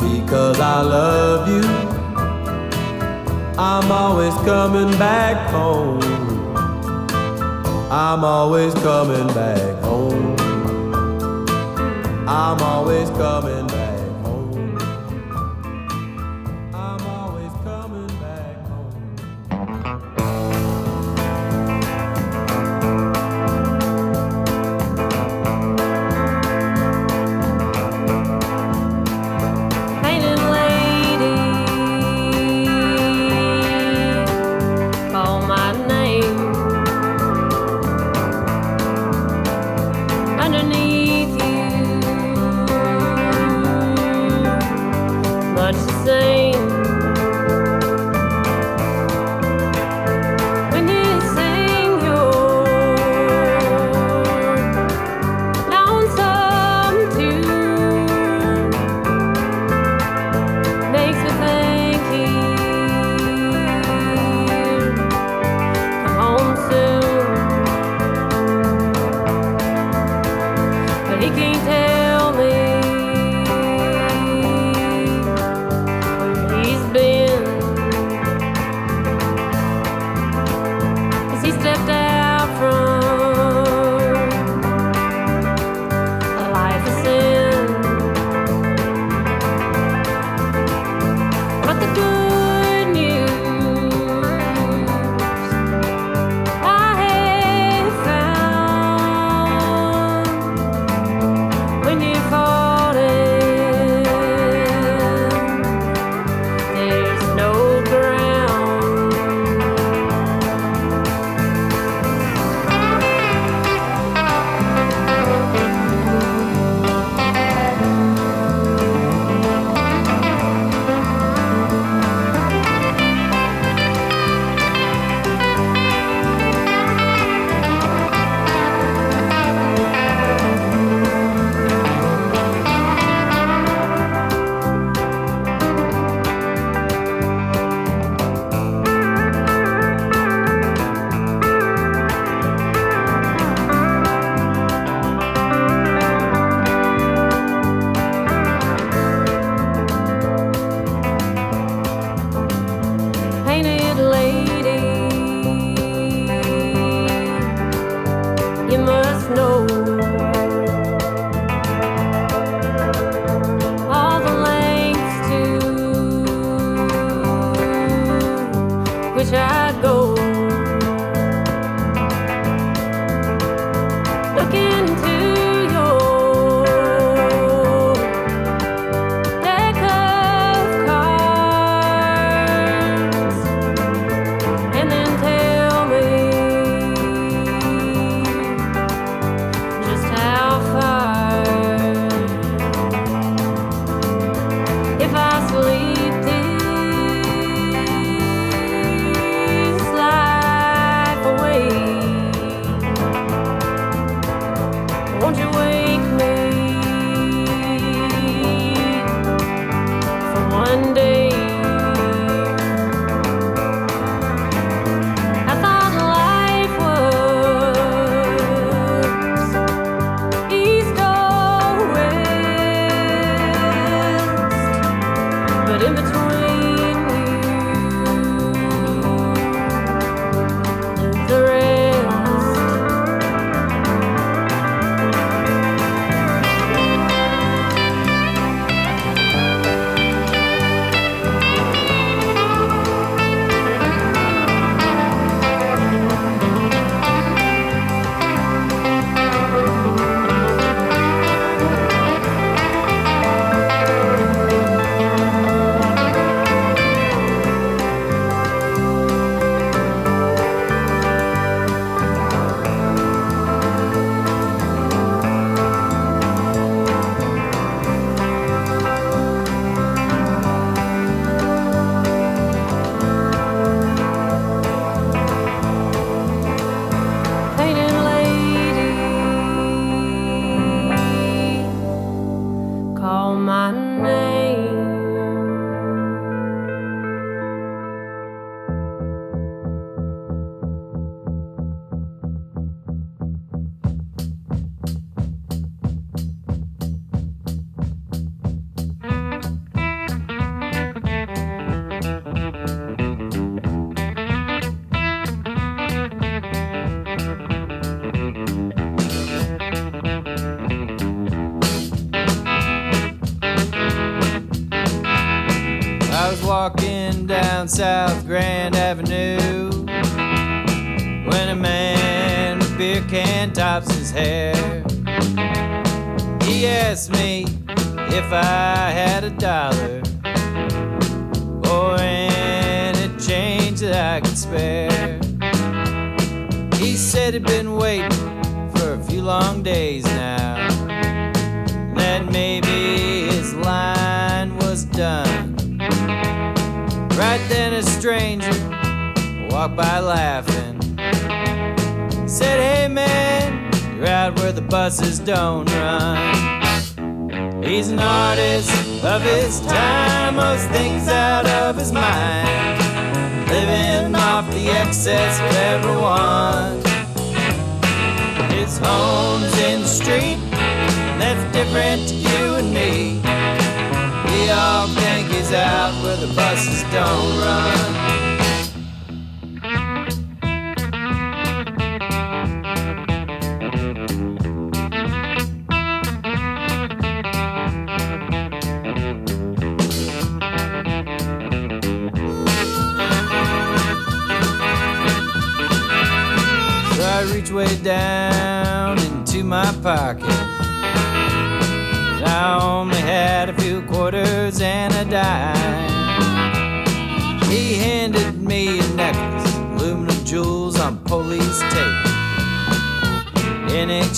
Because 0.01 0.59
I 0.61 0.81
love 0.83 1.49
you, 1.49 1.65
I'm 3.59 3.91
always 3.93 4.35
coming 4.51 4.91
back 4.99 5.51
home. 5.51 6.01
I'm 7.91 8.25
always 8.25 8.73
coming 8.75 9.27
back 9.35 9.83
home. 9.83 10.37
I'm 12.29 12.61
always 12.63 13.11
coming. 13.11 13.60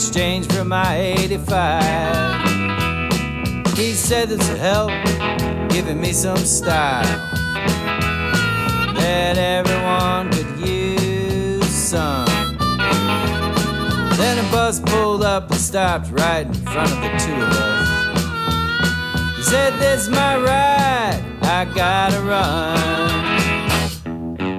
Exchange 0.08 0.50
for 0.52 0.64
my 0.64 0.96
85, 0.96 2.48
he 3.76 3.92
said 3.92 4.28
this 4.28 4.48
would 4.48 4.58
help, 4.58 4.90
giving 5.70 6.00
me 6.00 6.12
some 6.12 6.38
style. 6.38 7.04
That 8.96 9.38
everyone 9.38 10.32
could 10.32 10.58
use 10.58 11.64
some. 11.64 12.26
Then 14.16 14.44
a 14.44 14.50
bus 14.50 14.80
pulled 14.80 15.22
up 15.22 15.48
and 15.52 15.60
stopped 15.60 16.10
right 16.10 16.48
in 16.48 16.54
front 16.54 16.90
of 16.90 17.00
the 17.00 17.08
two 17.18 17.34
of 17.34 17.52
us. 17.52 17.88
He 19.36 19.42
said, 19.44 19.78
This 19.78 20.02
is 20.02 20.08
my 20.08 20.36
ride, 20.36 21.22
I 21.42 21.64
gotta 21.76 22.20
run. 22.22 23.22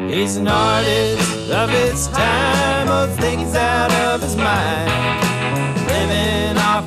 He's 0.10 0.38
an 0.38 0.48
artist 0.48 1.52
of 1.52 1.70
his 1.70 2.08
time, 2.08 2.88
most 2.88 3.20
things 3.20 3.54
out 3.56 3.92
of 3.92 4.22
his 4.22 4.38
mind 4.38 5.33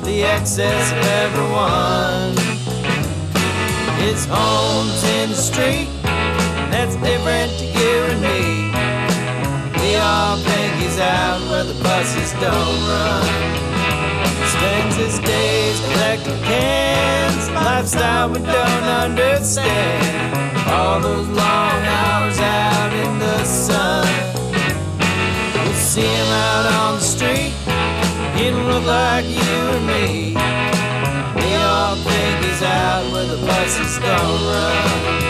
the 0.07 0.23
excess 0.23 0.93
of 0.93 1.03
everyone. 1.19 2.31
It's 4.07 4.25
homes 4.25 5.03
in 5.03 5.31
the 5.31 5.35
street, 5.35 5.89
that's 6.71 6.95
different 6.95 7.51
to 7.59 7.65
you 7.65 7.95
and 8.11 8.21
me. 8.23 8.71
We 9.83 9.97
all 9.97 10.37
think 10.37 10.75
he's 10.75 10.97
out 10.97 11.41
where 11.51 11.65
the 11.65 11.77
buses 11.83 12.31
don't 12.39 12.79
run. 12.87 13.27
Spends 14.55 14.95
his 14.95 15.19
days 15.19 15.77
collecting 15.91 16.41
cans, 16.43 17.49
lifestyle 17.49 18.29
we 18.29 18.39
don't 18.39 18.87
understand. 19.03 20.47
All 20.69 21.01
those 21.01 21.27
long 21.27 21.79
hours 21.99 22.39
out 22.39 22.93
in 22.93 23.19
the 23.19 23.43
sun. 23.43 24.07
We'll 25.65 25.73
see 25.73 25.99
him 25.99 26.27
out 26.27 26.65
on 26.65 26.95
the 26.95 27.01
street 27.01 27.66
look 28.67 28.85
like 28.85 29.25
you 29.25 29.53
and 29.75 29.87
me. 29.87 30.33
We 31.35 31.55
all 31.55 31.95
think 31.95 32.45
he's 32.45 32.61
out 32.61 33.11
where 33.11 33.25
the 33.25 33.37
buses 33.45 33.97
don't 33.99 34.41
run. 34.51 35.26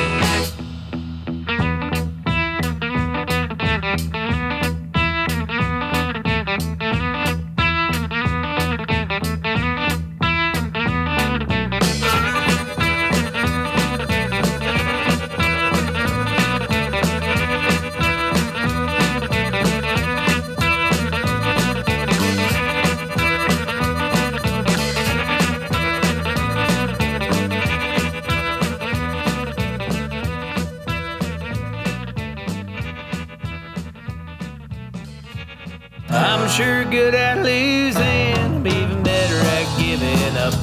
Good 36.89 37.15
at 37.15 37.43
losing, 37.43 38.33
I'm 38.37 38.65
even 38.65 39.03
better 39.03 39.35
at 39.35 39.67
giving 39.79 40.37
up. 40.37 40.53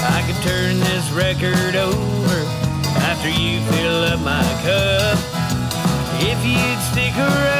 I 0.00 0.24
could 0.26 0.40
turn 0.42 0.80
this 0.80 1.10
record 1.12 1.76
over 1.76 2.38
after 3.06 3.28
you 3.28 3.60
fill 3.72 4.04
up 4.04 4.20
my 4.20 4.42
cup. 4.62 5.18
If 6.20 6.44
you'd 6.44 6.80
stick 6.90 7.16
around 7.16 7.57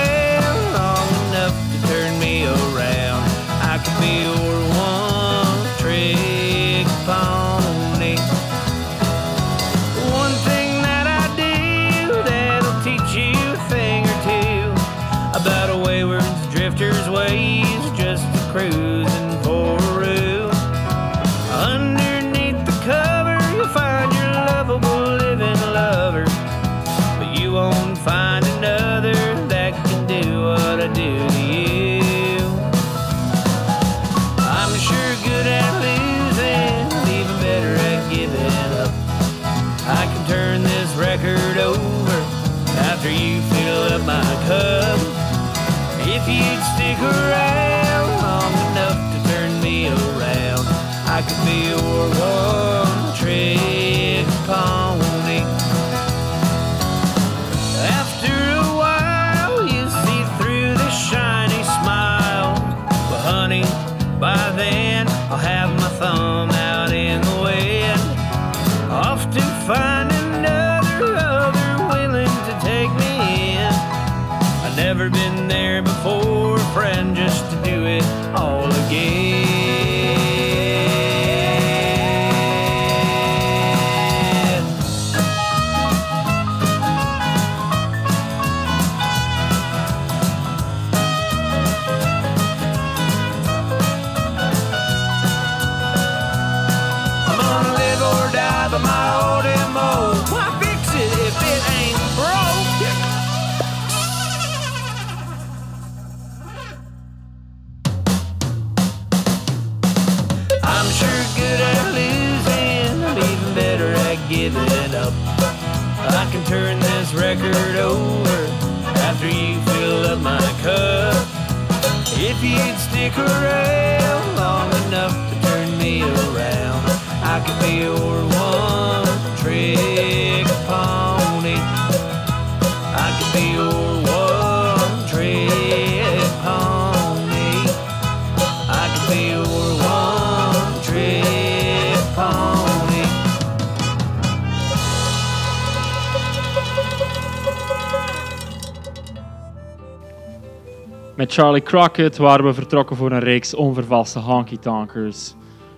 Charlie 151.31 151.63
Crockett 151.63 152.17
waren 152.17 152.45
we 152.45 152.55
vertrokken 152.55 152.97
voor 152.97 153.13
een 153.13 153.21
reeks 153.21 153.55
onvervalste 153.55 154.19
honky-tonkers. 154.19 155.35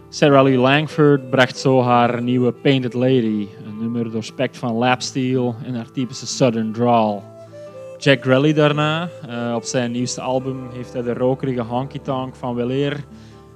Sarah 0.09 0.43
Lee 0.43 0.57
Langford 0.57 1.31
bracht 1.31 1.59
zo 1.59 1.83
haar 1.83 2.23
nieuwe 2.23 2.53
Painted 2.53 2.95
Lady, 2.95 3.49
een 3.67 3.79
nummer 3.81 4.11
doorspekt 4.11 4.59
van 4.59 4.73
lapsteel 4.73 5.55
en 5.65 5.75
haar 5.75 5.91
typische 5.91 6.27
southern 6.27 6.73
drawl. 6.73 7.21
Jack 7.99 8.23
Grelly 8.23 8.53
daarna, 8.53 9.09
eh, 9.29 9.53
op 9.55 9.63
zijn 9.65 9.91
nieuwste 9.91 10.21
album, 10.21 10.69
heeft 10.73 10.93
hij 10.93 11.03
de 11.03 11.15
rokerige 11.15 11.63
honky-tonk 11.63 12.35
van 12.35 12.55
weleer 12.55 13.05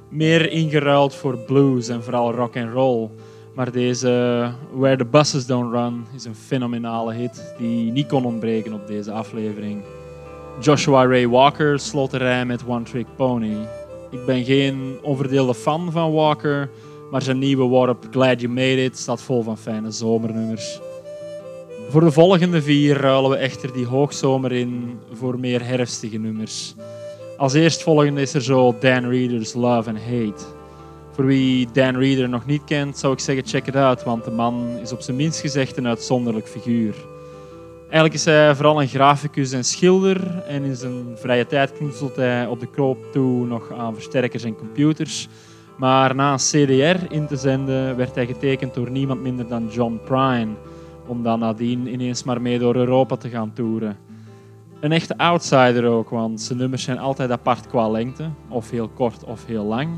meer 0.09 0.51
ingeruild 0.51 1.15
voor 1.15 1.39
blues 1.39 1.89
en 1.89 2.03
vooral 2.03 2.33
rock 2.33 2.57
and 2.57 2.73
roll. 2.73 3.09
Maar 3.55 3.73
deze 3.73 4.51
Where 4.73 4.97
the 4.97 5.05
Buses 5.05 5.47
Don't 5.47 5.73
Run 5.73 6.07
is 6.15 6.25
een 6.25 6.35
fenomenale 6.35 7.13
hit 7.13 7.55
die 7.59 7.93
niet 7.93 8.07
kon 8.07 8.25
ontbreken 8.25 8.73
op 8.73 8.87
deze 8.87 9.13
aflevering. 9.13 9.83
Joshua 10.61 11.07
Ray 11.07 11.29
Walker 11.29 11.79
sloot 11.79 12.11
de 12.11 12.17
rij 12.17 12.45
met 12.45 12.63
One 12.67 12.83
Trick 12.83 13.07
Pony. 13.17 13.57
Ik 14.11 14.25
ben 14.27 14.45
geen 14.45 14.99
onverdeelde 15.03 15.55
fan 15.55 15.93
van 15.93 16.13
Walker, 16.13 16.71
maar 17.11 17.23
zijn 17.23 17.39
nieuwe 17.39 17.65
worp 17.65 18.07
Glad 18.11 18.41
You 18.41 18.53
Made 18.53 18.85
It 18.85 18.99
staat 18.99 19.23
vol 19.23 19.43
van 19.43 19.59
fijne 19.59 19.91
zomernummers. 19.91 20.81
Voor 21.89 22.01
de 22.01 22.11
volgende 22.11 22.63
vier 22.63 22.97
ruilen 22.97 23.31
we 23.31 23.37
echter 23.37 23.73
die 23.73 23.87
hoogzomer 23.87 24.53
in 24.53 24.99
voor 25.13 25.39
meer 25.39 25.67
herfstige 25.67 26.19
nummers. 26.19 26.75
Als 27.37 27.53
eerstvolgende 27.53 28.21
is 28.21 28.35
er 28.35 28.43
zo 28.43 28.75
Dan 28.81 29.09
Reader's 29.09 29.55
Love 29.55 29.91
and 29.91 29.99
Hate. 29.99 30.45
Voor 31.13 31.27
wie 31.27 31.69
Dan 31.73 31.97
Reader 31.97 32.29
nog 32.29 32.47
niet 32.47 32.65
kent, 32.65 32.99
zou 32.99 33.13
ik 33.13 33.19
zeggen 33.19 33.47
check 33.47 33.67
het 33.67 33.77
uit, 33.77 34.05
want 34.05 34.25
de 34.25 34.31
man 34.31 34.79
is 34.83 34.93
op 34.93 35.01
zijn 35.01 35.17
minst 35.17 35.41
gezegd 35.41 35.77
een 35.77 35.87
uitzonderlijk 35.87 36.49
figuur. 36.49 36.95
Eigenlijk 37.95 38.25
is 38.25 38.25
hij 38.25 38.55
vooral 38.55 38.81
een 38.81 38.89
graficus 38.89 39.53
en 39.53 39.65
schilder 39.65 40.43
en 40.47 40.65
in 40.65 40.77
zijn 40.77 41.05
vrije 41.15 41.47
tijd 41.47 41.73
knoetselt 41.73 42.17
hij 42.17 42.47
op 42.47 42.61
de 42.61 42.67
koop 42.67 43.13
toe 43.13 43.47
nog 43.47 43.73
aan 43.73 43.95
versterkers 43.95 44.45
en 44.45 44.57
computers. 44.57 45.29
Maar 45.79 46.15
na 46.15 46.33
een 46.33 46.39
CDR 46.39 47.13
in 47.13 47.27
te 47.27 47.37
zenden 47.37 47.97
werd 47.97 48.15
hij 48.15 48.27
getekend 48.27 48.75
door 48.75 48.91
niemand 48.91 49.23
minder 49.23 49.49
dan 49.49 49.69
John 49.69 50.01
Prine, 50.05 50.49
om 51.07 51.23
dan 51.23 51.39
nadien 51.39 51.93
ineens 51.93 52.23
maar 52.23 52.41
mee 52.41 52.59
door 52.59 52.75
Europa 52.75 53.17
te 53.17 53.29
gaan 53.29 53.53
toeren. 53.53 53.97
Een 54.81 54.93
echte 54.93 55.19
outsider 55.19 55.87
ook, 55.87 56.11
want 56.11 56.41
zijn 56.41 56.59
nummers 56.59 56.83
zijn 56.83 56.99
altijd 56.99 57.31
apart 57.31 57.67
qua 57.67 57.89
lengte, 57.89 58.31
of 58.49 58.71
heel 58.71 58.89
kort 58.89 59.25
of 59.25 59.47
heel 59.47 59.65
lang. 59.65 59.89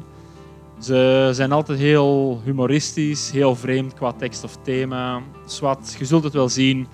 Ze 0.81 1.29
zijn 1.33 1.53
altijd 1.53 1.79
heel 1.79 2.41
humoristisch, 2.45 3.31
heel 3.31 3.55
vreemd 3.55 3.95
qua 3.95 4.13
tekst 4.13 4.45
of 4.45 4.57
thema. 4.63 5.21
Zwat, 5.47 5.97
je 5.99 6.05
zult 6.05 6.25
het 6.25 6.33
wel 6.33 6.49
zien. 6.49 6.87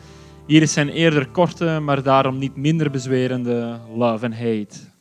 Hier 0.46 0.62
is 0.62 0.72
zijn 0.72 0.88
eerder 0.88 1.28
korte, 1.28 1.80
maar 1.80 2.02
daarom 2.02 2.38
niet 2.38 2.56
minder 2.56 2.90
bezwerende 2.90 3.78
Love 3.96 4.24
and 4.24 4.34
Hate. 4.34 4.91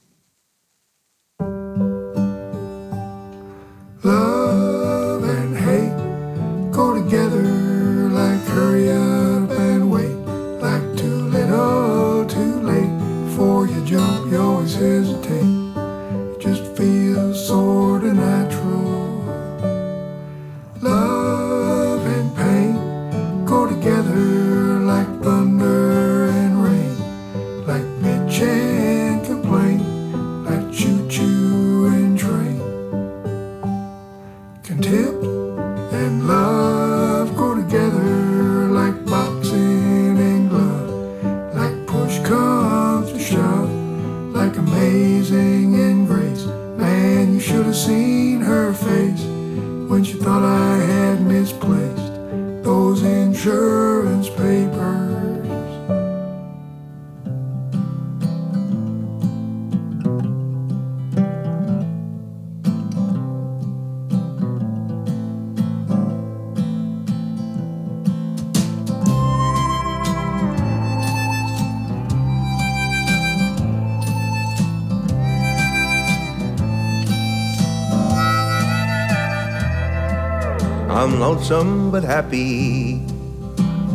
Happy, 82.12 82.99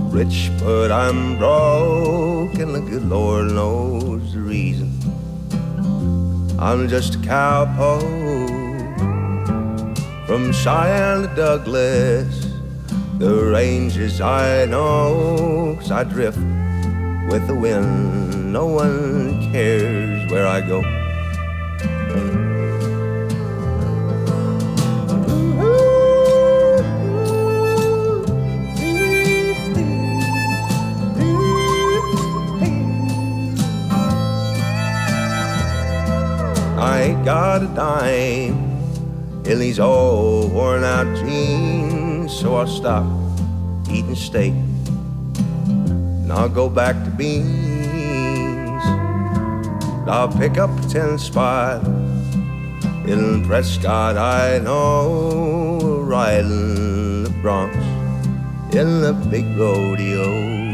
rich 0.08 0.50
but 0.58 0.90
I'm 0.90 1.36
broke, 1.36 2.54
and 2.54 2.74
the 2.74 2.80
good 2.80 3.06
Lord 3.10 3.52
knows 3.52 4.32
the 4.32 4.40
reason. 4.40 4.90
I'm 6.58 6.88
just 6.88 7.16
a 7.16 7.18
cowpoke 7.18 8.06
from 10.26 10.50
Cheyenne 10.50 11.28
to 11.28 11.34
Douglas. 11.36 12.46
The 13.18 13.34
ranges 13.56 14.22
I 14.22 14.64
know, 14.64 15.76
'cause 15.76 15.90
I 15.90 16.02
drift 16.04 16.38
with 17.30 17.46
the 17.46 17.54
wind. 17.54 18.50
No 18.50 18.64
one 18.64 19.50
cares 19.52 20.30
where 20.30 20.46
I 20.46 20.62
go. 20.62 20.95
Ain't 37.06 37.24
got 37.24 37.62
a 37.62 37.68
dime 37.68 38.58
in 39.44 39.60
these 39.60 39.78
old 39.78 40.52
worn 40.52 40.82
out 40.82 41.06
jeans, 41.18 42.36
so 42.36 42.56
I'll 42.56 42.66
stop 42.66 43.06
eating 43.88 44.16
steak 44.16 44.52
and 45.68 46.32
I'll 46.32 46.48
go 46.48 46.68
back 46.68 46.96
to 47.04 47.10
beans. 47.10 48.82
I'll 50.08 50.32
pick 50.36 50.58
up 50.58 50.68
a 50.68 50.88
ten 50.88 51.16
spot 51.16 51.86
in 53.06 53.44
Prescott, 53.46 54.16
I 54.18 54.58
know, 54.58 56.00
riding 56.02 57.22
the 57.22 57.30
broncs 57.40 58.74
in 58.74 59.00
the 59.00 59.12
big 59.30 59.44
rodeo. 59.56 60.65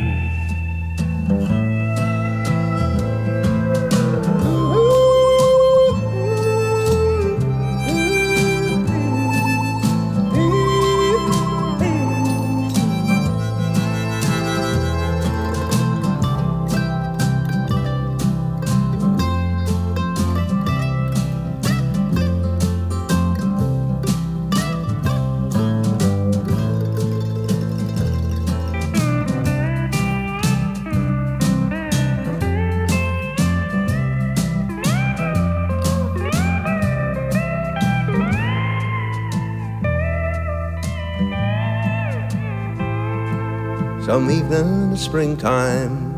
Evening 44.22 44.50
in 44.50 44.90
the 44.92 44.96
springtime 44.96 46.14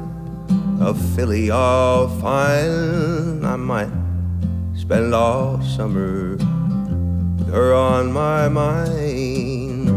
of 0.81 1.01
Philly 1.17 1.51
all 1.51 2.07
fine. 2.21 3.45
I 3.45 3.57
might 3.57 3.91
spend 4.77 5.15
all 5.15 5.61
summer 5.63 6.37
with 7.39 7.49
her 7.49 7.73
on 7.75 8.13
my 8.13 8.49
mind. 8.49 9.89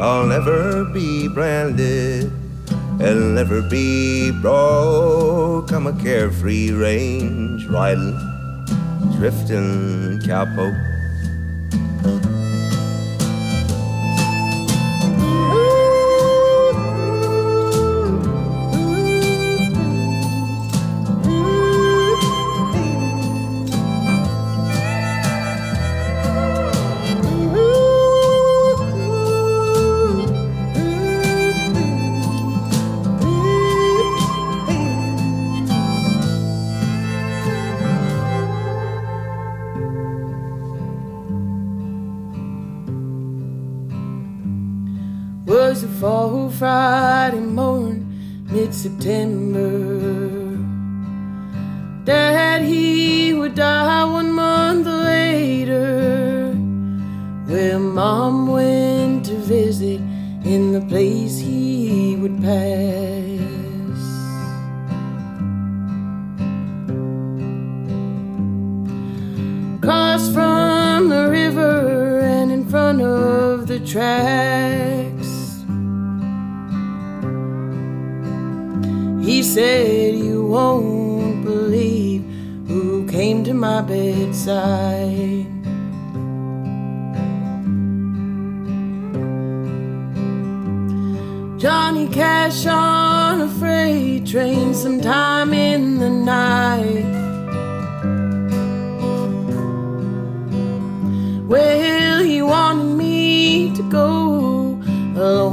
I'll 0.00 0.26
never 0.26 0.84
be 0.84 1.28
branded 1.28 2.30
and 3.00 3.34
never 3.34 3.62
be 3.62 4.30
broke. 4.42 5.72
I'm 5.72 5.86
a 5.86 5.94
carefree 6.02 6.72
range 6.72 7.66
riding, 7.66 8.16
drifting 9.16 10.20
cowpoke. 10.20 10.81
Was 45.72 45.84
a 45.84 45.88
fall 45.88 46.50
Friday 46.50 47.40
morning, 47.40 48.04
mid 48.50 48.74
September. 48.74 50.58
That 52.04 52.60
he 52.60 53.32
would 53.32 53.54
die 53.54 54.04
one 54.04 54.32
month 54.32 54.86
later. 54.86 56.52
Where 57.46 57.78
mom 57.78 58.48
went 58.48 59.24
to 59.26 59.34
visit 59.36 60.02
in 60.44 60.72
the 60.72 60.82
place 60.92 61.38
he 61.38 62.16
would 62.16 62.38
pass. 62.42 64.02
Across 69.78 70.34
from 70.34 71.08
the 71.08 71.30
river 71.30 72.20
and 72.20 72.52
in 72.52 72.68
front 72.68 73.00
of 73.00 73.66
the 73.68 73.80
tracks. 73.80 74.61
Said, 79.52 80.14
You 80.14 80.46
won't 80.46 81.44
believe 81.44 82.24
who 82.66 83.06
came 83.06 83.44
to 83.44 83.52
my 83.52 83.82
bedside. 83.82 85.46
Johnny 91.60 92.08
Cash 92.08 92.64
on 92.64 93.42
a 93.42 93.48
freight 93.60 94.24
train 94.26 94.72
sometime 94.72 95.52
in 95.52 95.98
the 95.98 96.08
night. 96.08 97.12
Well, 101.46 102.22
he 102.24 102.40
wanted 102.40 102.96
me 102.96 103.74
to 103.76 103.82
go 103.90 104.80
along 105.14 105.51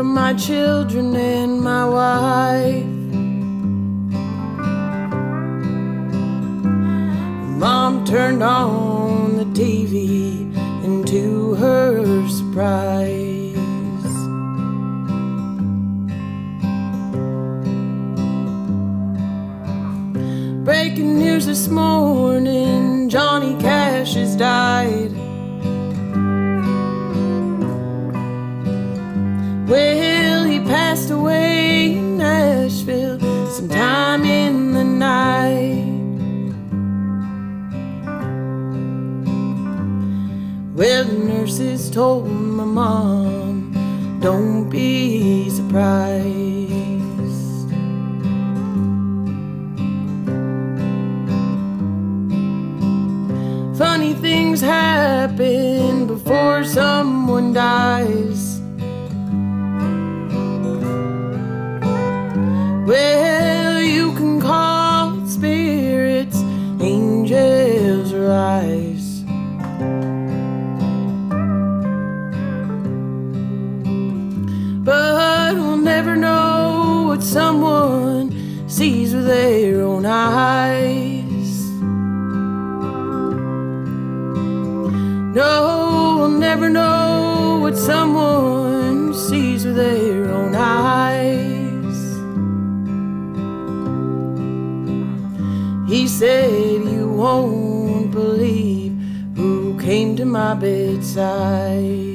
for 0.00 0.04
my 0.04 0.32
children 0.32 1.14
and 1.14 1.60
my 1.60 1.84
wife. 1.84 2.86
Mom 7.60 8.06
turned 8.06 8.42
on 8.42 9.36
the 9.36 9.44
TV, 9.44 10.54
and 10.84 11.06
to 11.06 11.54
her 11.56 12.26
surprise, 12.30 13.52
breaking 20.64 21.18
news 21.18 21.44
this 21.44 21.68
morning 21.68 23.10
Johnny 23.10 23.54
Cash 23.60 24.14
has 24.14 24.34
died. 24.34 25.19
Well, 40.80 41.04
the 41.04 41.12
nurses 41.12 41.90
told 41.90 42.26
my 42.26 42.64
mom, 42.64 44.18
don't 44.22 44.70
be 44.70 45.50
surprised. 45.50 46.24
Funny 53.76 54.14
things 54.14 54.62
happen 54.62 56.06
before 56.06 56.64
someone 56.64 57.52
dies. 57.52 58.58
Well, 62.88 63.19
someone 87.80 89.14
sees 89.14 89.64
with 89.64 89.76
their 89.76 90.30
own 90.30 90.54
eyes. 90.54 91.98
He 95.90 96.06
said, 96.06 96.84
You 96.84 97.08
won't 97.08 98.10
believe 98.10 98.92
who 99.34 99.78
came 99.80 100.14
to 100.16 100.24
my 100.24 100.54
bedside. 100.54 102.10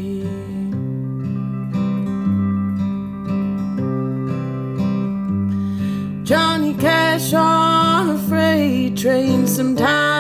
Johnny 6.24 6.74
Cash 6.76 7.34
on 7.34 8.10
a 8.12 8.18
freight 8.28 8.98
train 8.98 9.48
sometime 9.48 10.15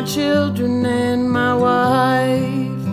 my 0.00 0.06
children 0.06 0.86
and 0.86 1.30
my 1.30 1.54
wife. 1.54 2.84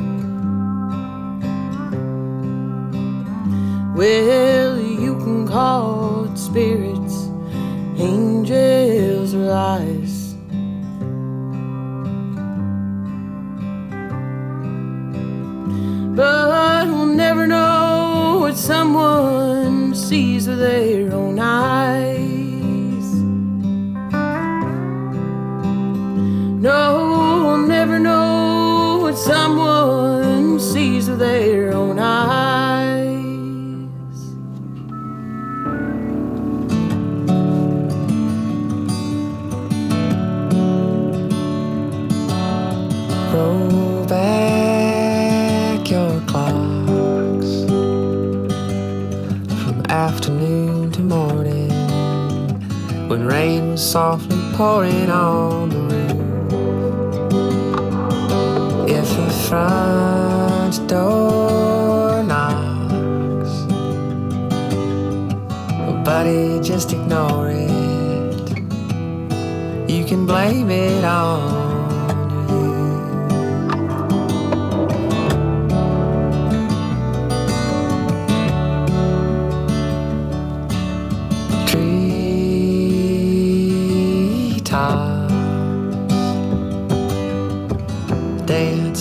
Well, 3.96 4.78
you 4.78 5.16
can 5.24 5.48
call 5.48 6.26
it 6.26 6.38
spirits, 6.38 7.30
angels, 7.98 9.34
or 9.34 9.38
lies. 9.38 10.34
But 16.14 16.88
we'll 16.88 17.06
never 17.06 17.48
know 17.48 18.40
what 18.42 18.58
someone 18.58 19.96
sees 19.96 20.46
with 20.46 20.60
their 20.60 21.14
own 21.14 21.40
eyes. 21.40 22.38
No, 26.60 26.97
someone 29.18 30.60
sees 30.60 31.10
with 31.10 31.20
their 31.20 31.74
own 31.74 31.98
eyes. 31.98 33.08
Roll 43.34 44.06
back 44.06 45.90
your 45.90 46.22
clocks 46.28 47.66
from 49.64 49.84
afternoon 49.90 50.92
to 50.92 51.02
morning 51.02 51.72
when 53.10 53.26
rain 53.26 53.72
was 53.72 53.82
softly 53.92 54.38
pouring 54.56 55.10
on 55.10 55.77
front 59.48 60.90
door 60.90 62.22
knocks, 62.22 63.62
buddy, 66.04 66.60
just 66.60 66.92
ignore 66.92 67.50
it. 67.50 68.50
You 69.90 70.04
can 70.04 70.26
blame 70.26 70.70
it 70.70 71.06
on 71.06 71.57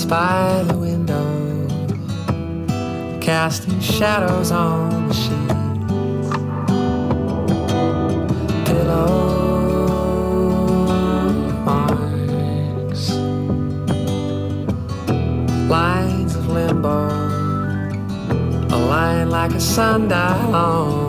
by 0.08 0.62
the 0.68 0.76
window, 0.76 1.66
casting 3.20 3.80
shadows 3.80 4.52
on 4.52 5.08
the 5.08 5.14
sheets. 5.14 5.52
Pillow 8.70 9.66
marks, 11.64 13.10
lines 15.68 16.36
of 16.36 16.48
limbo, 16.50 17.08
a 18.70 18.78
line 18.78 19.28
like 19.30 19.52
a 19.52 19.60
sundial 19.60 21.05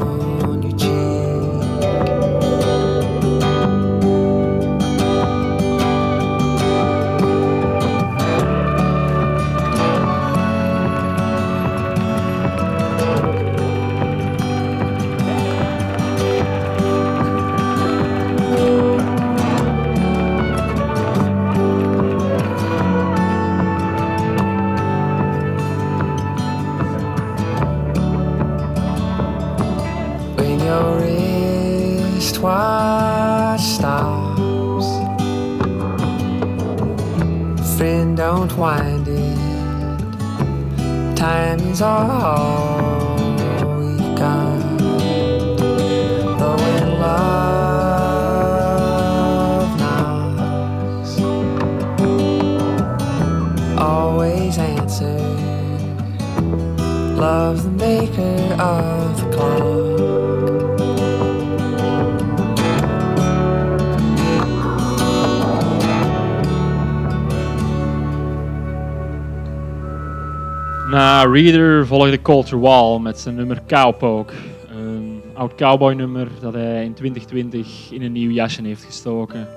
Reader 71.26 71.88
volgde 71.88 72.22
Culture 72.22 72.62
Wall 72.62 73.00
met 73.00 73.20
zijn 73.20 73.36
nummer 73.36 73.62
Cowpoke. 73.68 74.34
Een 74.70 75.22
oud 75.34 75.56
cowboy 75.56 75.94
nummer 75.94 76.28
dat 76.42 76.54
hij 76.54 76.84
in 76.84 76.94
2020 76.94 77.92
in 77.92 78.02
een 78.02 78.12
nieuw 78.12 78.32
jasje 78.32 78.62
heeft 78.62 78.84
gestoken. 78.84 79.48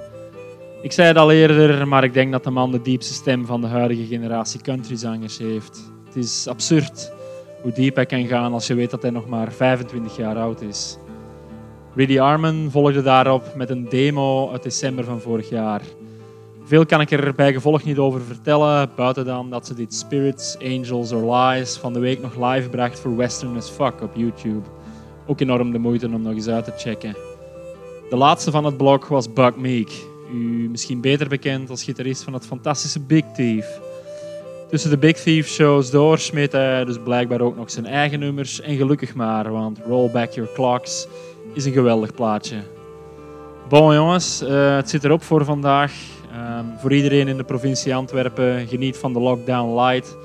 Ik 0.83 0.93
zei 0.93 1.09
het 1.09 1.17
al 1.17 1.31
eerder, 1.31 1.89
maar 1.89 2.05
ik 2.05 2.13
denk 2.13 2.33
dat 2.33 2.45
de 2.45 2.51
man 2.51 2.71
de 2.71 2.83
diepste 2.83 3.15
stem 3.15 3.47
van 3.47 3.61
de 3.61 3.67
huidige 3.67 4.07
generatie 4.07 4.61
countryzangers 4.61 5.39
heeft. 5.39 5.91
Het 6.05 6.17
is 6.17 6.49
absurd 6.49 7.13
hoe 7.63 7.73
diep 7.73 7.95
hij 7.95 8.07
kan 8.07 8.27
gaan 8.27 8.53
als 8.53 8.67
je 8.67 8.75
weet 8.75 8.91
dat 8.91 9.03
hij 9.03 9.11
nog 9.11 9.29
maar 9.29 9.53
25 9.53 10.17
jaar 10.17 10.37
oud 10.37 10.61
is. 10.61 10.99
Rudy 11.95 12.21
Arman 12.21 12.69
volgde 12.71 13.03
daarop 13.03 13.55
met 13.55 13.71
een 13.71 13.89
demo 13.89 14.51
uit 14.51 14.63
december 14.63 15.05
van 15.05 15.21
vorig 15.21 15.49
jaar. 15.49 15.83
Veel 16.71 16.87
kan 16.87 17.01
ik 17.01 17.11
er 17.11 17.35
bij 17.35 17.53
gevolg 17.53 17.85
niet 17.85 17.99
over 17.99 18.21
vertellen, 18.21 18.91
buiten 18.97 19.25
dan 19.25 19.51
dat 19.51 19.67
ze 19.67 19.75
dit 19.75 19.95
Spirits, 19.95 20.59
Angels 20.59 21.13
or 21.13 21.35
Lies 21.35 21.77
van 21.77 21.93
de 21.93 21.99
week 21.99 22.23
nog 22.23 22.51
live 22.51 22.69
bracht 22.69 23.01
voor 23.01 23.17
Western 23.17 23.57
as 23.57 23.71
Fuck 23.71 24.03
op 24.03 24.11
YouTube. 24.15 24.69
Ook 25.27 25.41
enorm 25.41 25.73
de 25.73 25.79
moeite 25.79 26.07
om 26.07 26.23
nog 26.23 26.33
eens 26.33 26.49
uit 26.49 26.65
te 26.65 26.73
checken. 26.77 27.17
De 28.11 28.17
laatste 28.17 28.51
van 28.51 28.65
het 28.65 28.77
blok 28.77 29.07
was 29.07 29.33
Buck 29.33 29.57
Meek, 29.57 29.91
u 30.33 30.69
misschien 30.71 31.01
beter 31.01 31.29
bekend 31.29 31.71
als 31.71 31.85
gitarist 31.85 32.23
van 32.23 32.33
het 32.33 32.47
fantastische 32.47 33.01
Big 33.01 33.25
Thief. 33.35 33.81
Tussen 34.69 34.91
de 34.91 34.99
Big 34.99 35.17
Thief 35.17 35.49
shows 35.49 35.91
door 35.91 36.19
smeet 36.19 36.53
hij 36.53 36.85
dus 36.85 36.99
blijkbaar 37.05 37.41
ook 37.41 37.57
nog 37.57 37.71
zijn 37.71 37.87
eigen 37.87 38.19
nummers 38.19 38.61
en 38.61 38.77
gelukkig 38.77 39.15
maar, 39.15 39.53
want 39.53 39.79
Roll 39.87 40.11
Back 40.11 40.31
Your 40.31 40.51
Clocks 40.55 41.09
is 41.55 41.65
een 41.65 41.73
geweldig 41.73 42.15
plaatje. 42.15 42.57
Bon 43.69 43.95
jongens, 43.95 44.43
eh, 44.43 44.77
het 44.77 44.91
zit 44.91 45.05
erop 45.05 45.23
voor 45.23 45.45
vandaag. 45.45 45.93
Ehm, 46.33 46.65
voor 46.79 46.93
iedereen 46.93 47.29
in 47.29 47.37
de 47.37 47.45
provincie 47.45 47.95
Antwerpen, 47.95 48.67
geniet 48.67 48.97
van 48.97 49.13
de 49.13 49.21
lockdown 49.21 49.81
light 49.81 50.17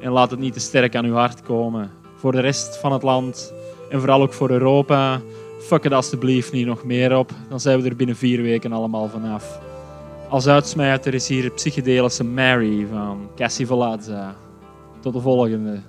en 0.00 0.10
laat 0.10 0.30
het 0.30 0.40
niet 0.40 0.52
te 0.52 0.60
sterk 0.60 0.96
aan 0.96 1.04
uw 1.04 1.14
hart 1.14 1.42
komen. 1.42 1.90
Voor 2.16 2.32
de 2.32 2.40
rest 2.40 2.76
van 2.76 2.92
het 2.92 3.02
land 3.02 3.52
en 3.90 3.98
vooral 3.98 4.22
ook 4.22 4.32
voor 4.32 4.50
Europa, 4.50 5.20
fuck 5.60 5.84
het 5.84 5.92
alstublieft 5.92 6.52
niet 6.52 6.66
nog 6.66 6.84
meer 6.84 7.16
op. 7.16 7.30
Dan 7.48 7.60
zijn 7.60 7.82
we 7.82 7.88
er 7.88 7.96
binnen 7.96 8.16
vier 8.16 8.42
weken 8.42 8.72
allemaal 8.72 9.08
vanaf. 9.08 9.60
Als 10.28 10.46
uitsmijter 10.46 11.14
is 11.14 11.28
hier 11.28 11.50
psychedelische 11.50 12.24
Mary 12.24 12.86
van 12.92 13.30
Cassie 13.36 13.66
Velazza. 13.66 14.34
Tot 15.00 15.12
de 15.12 15.20
volgende. 15.20 15.80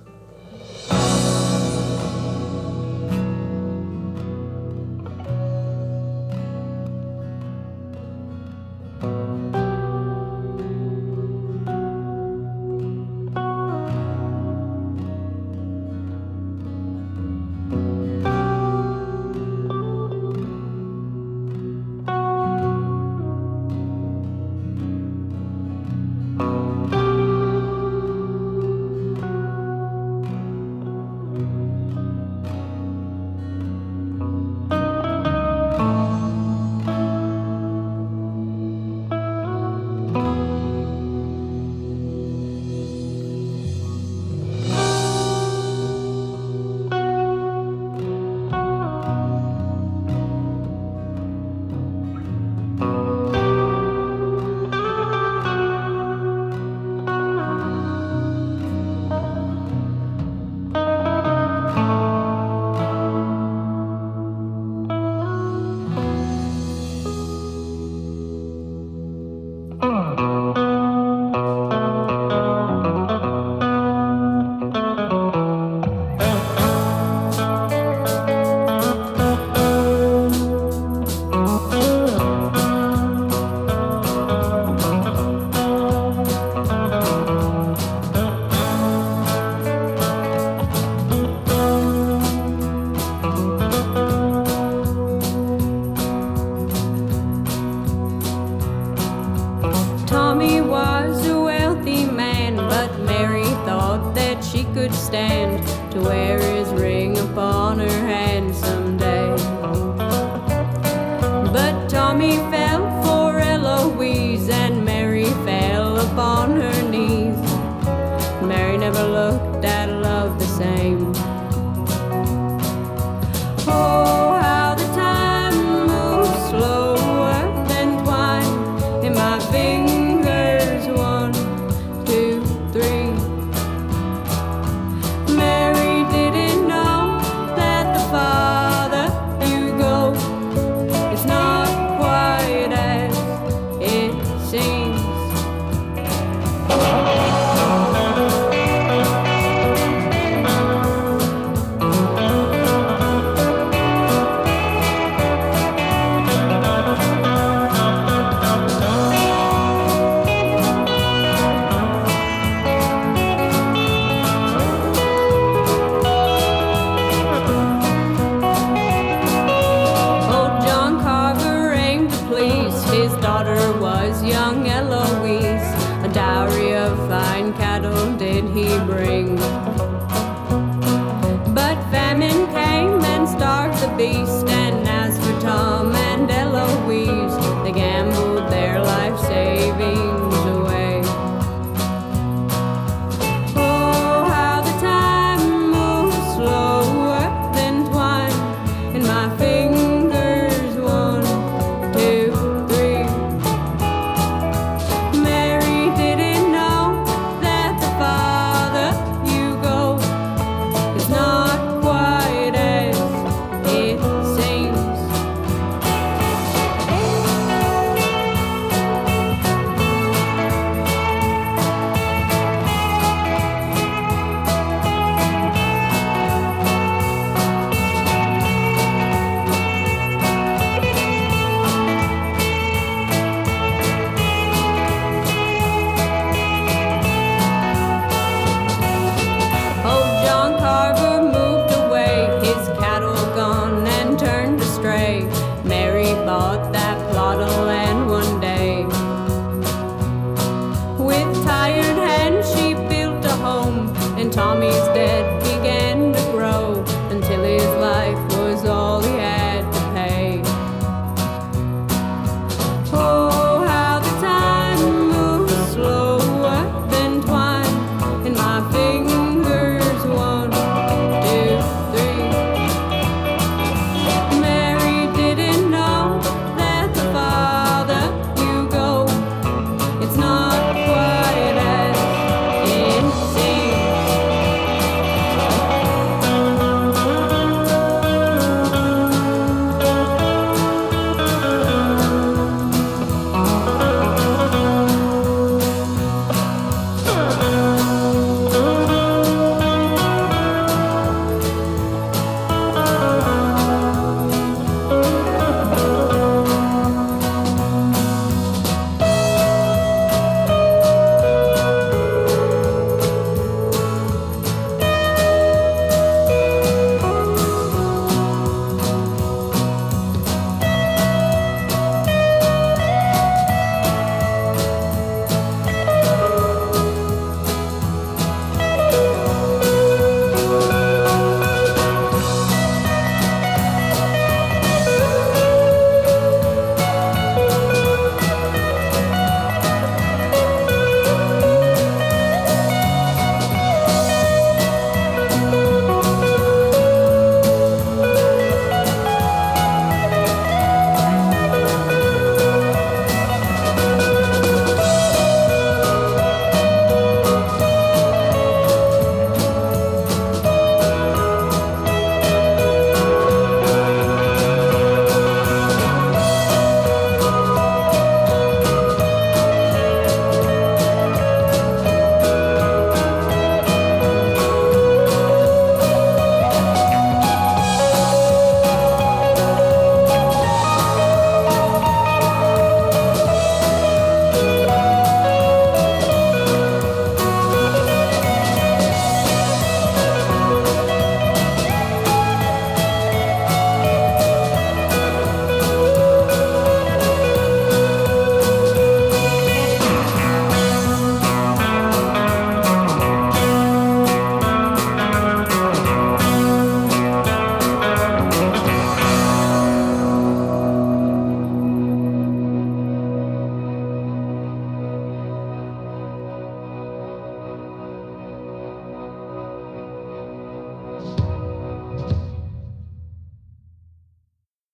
Eloise. 178.99 179.90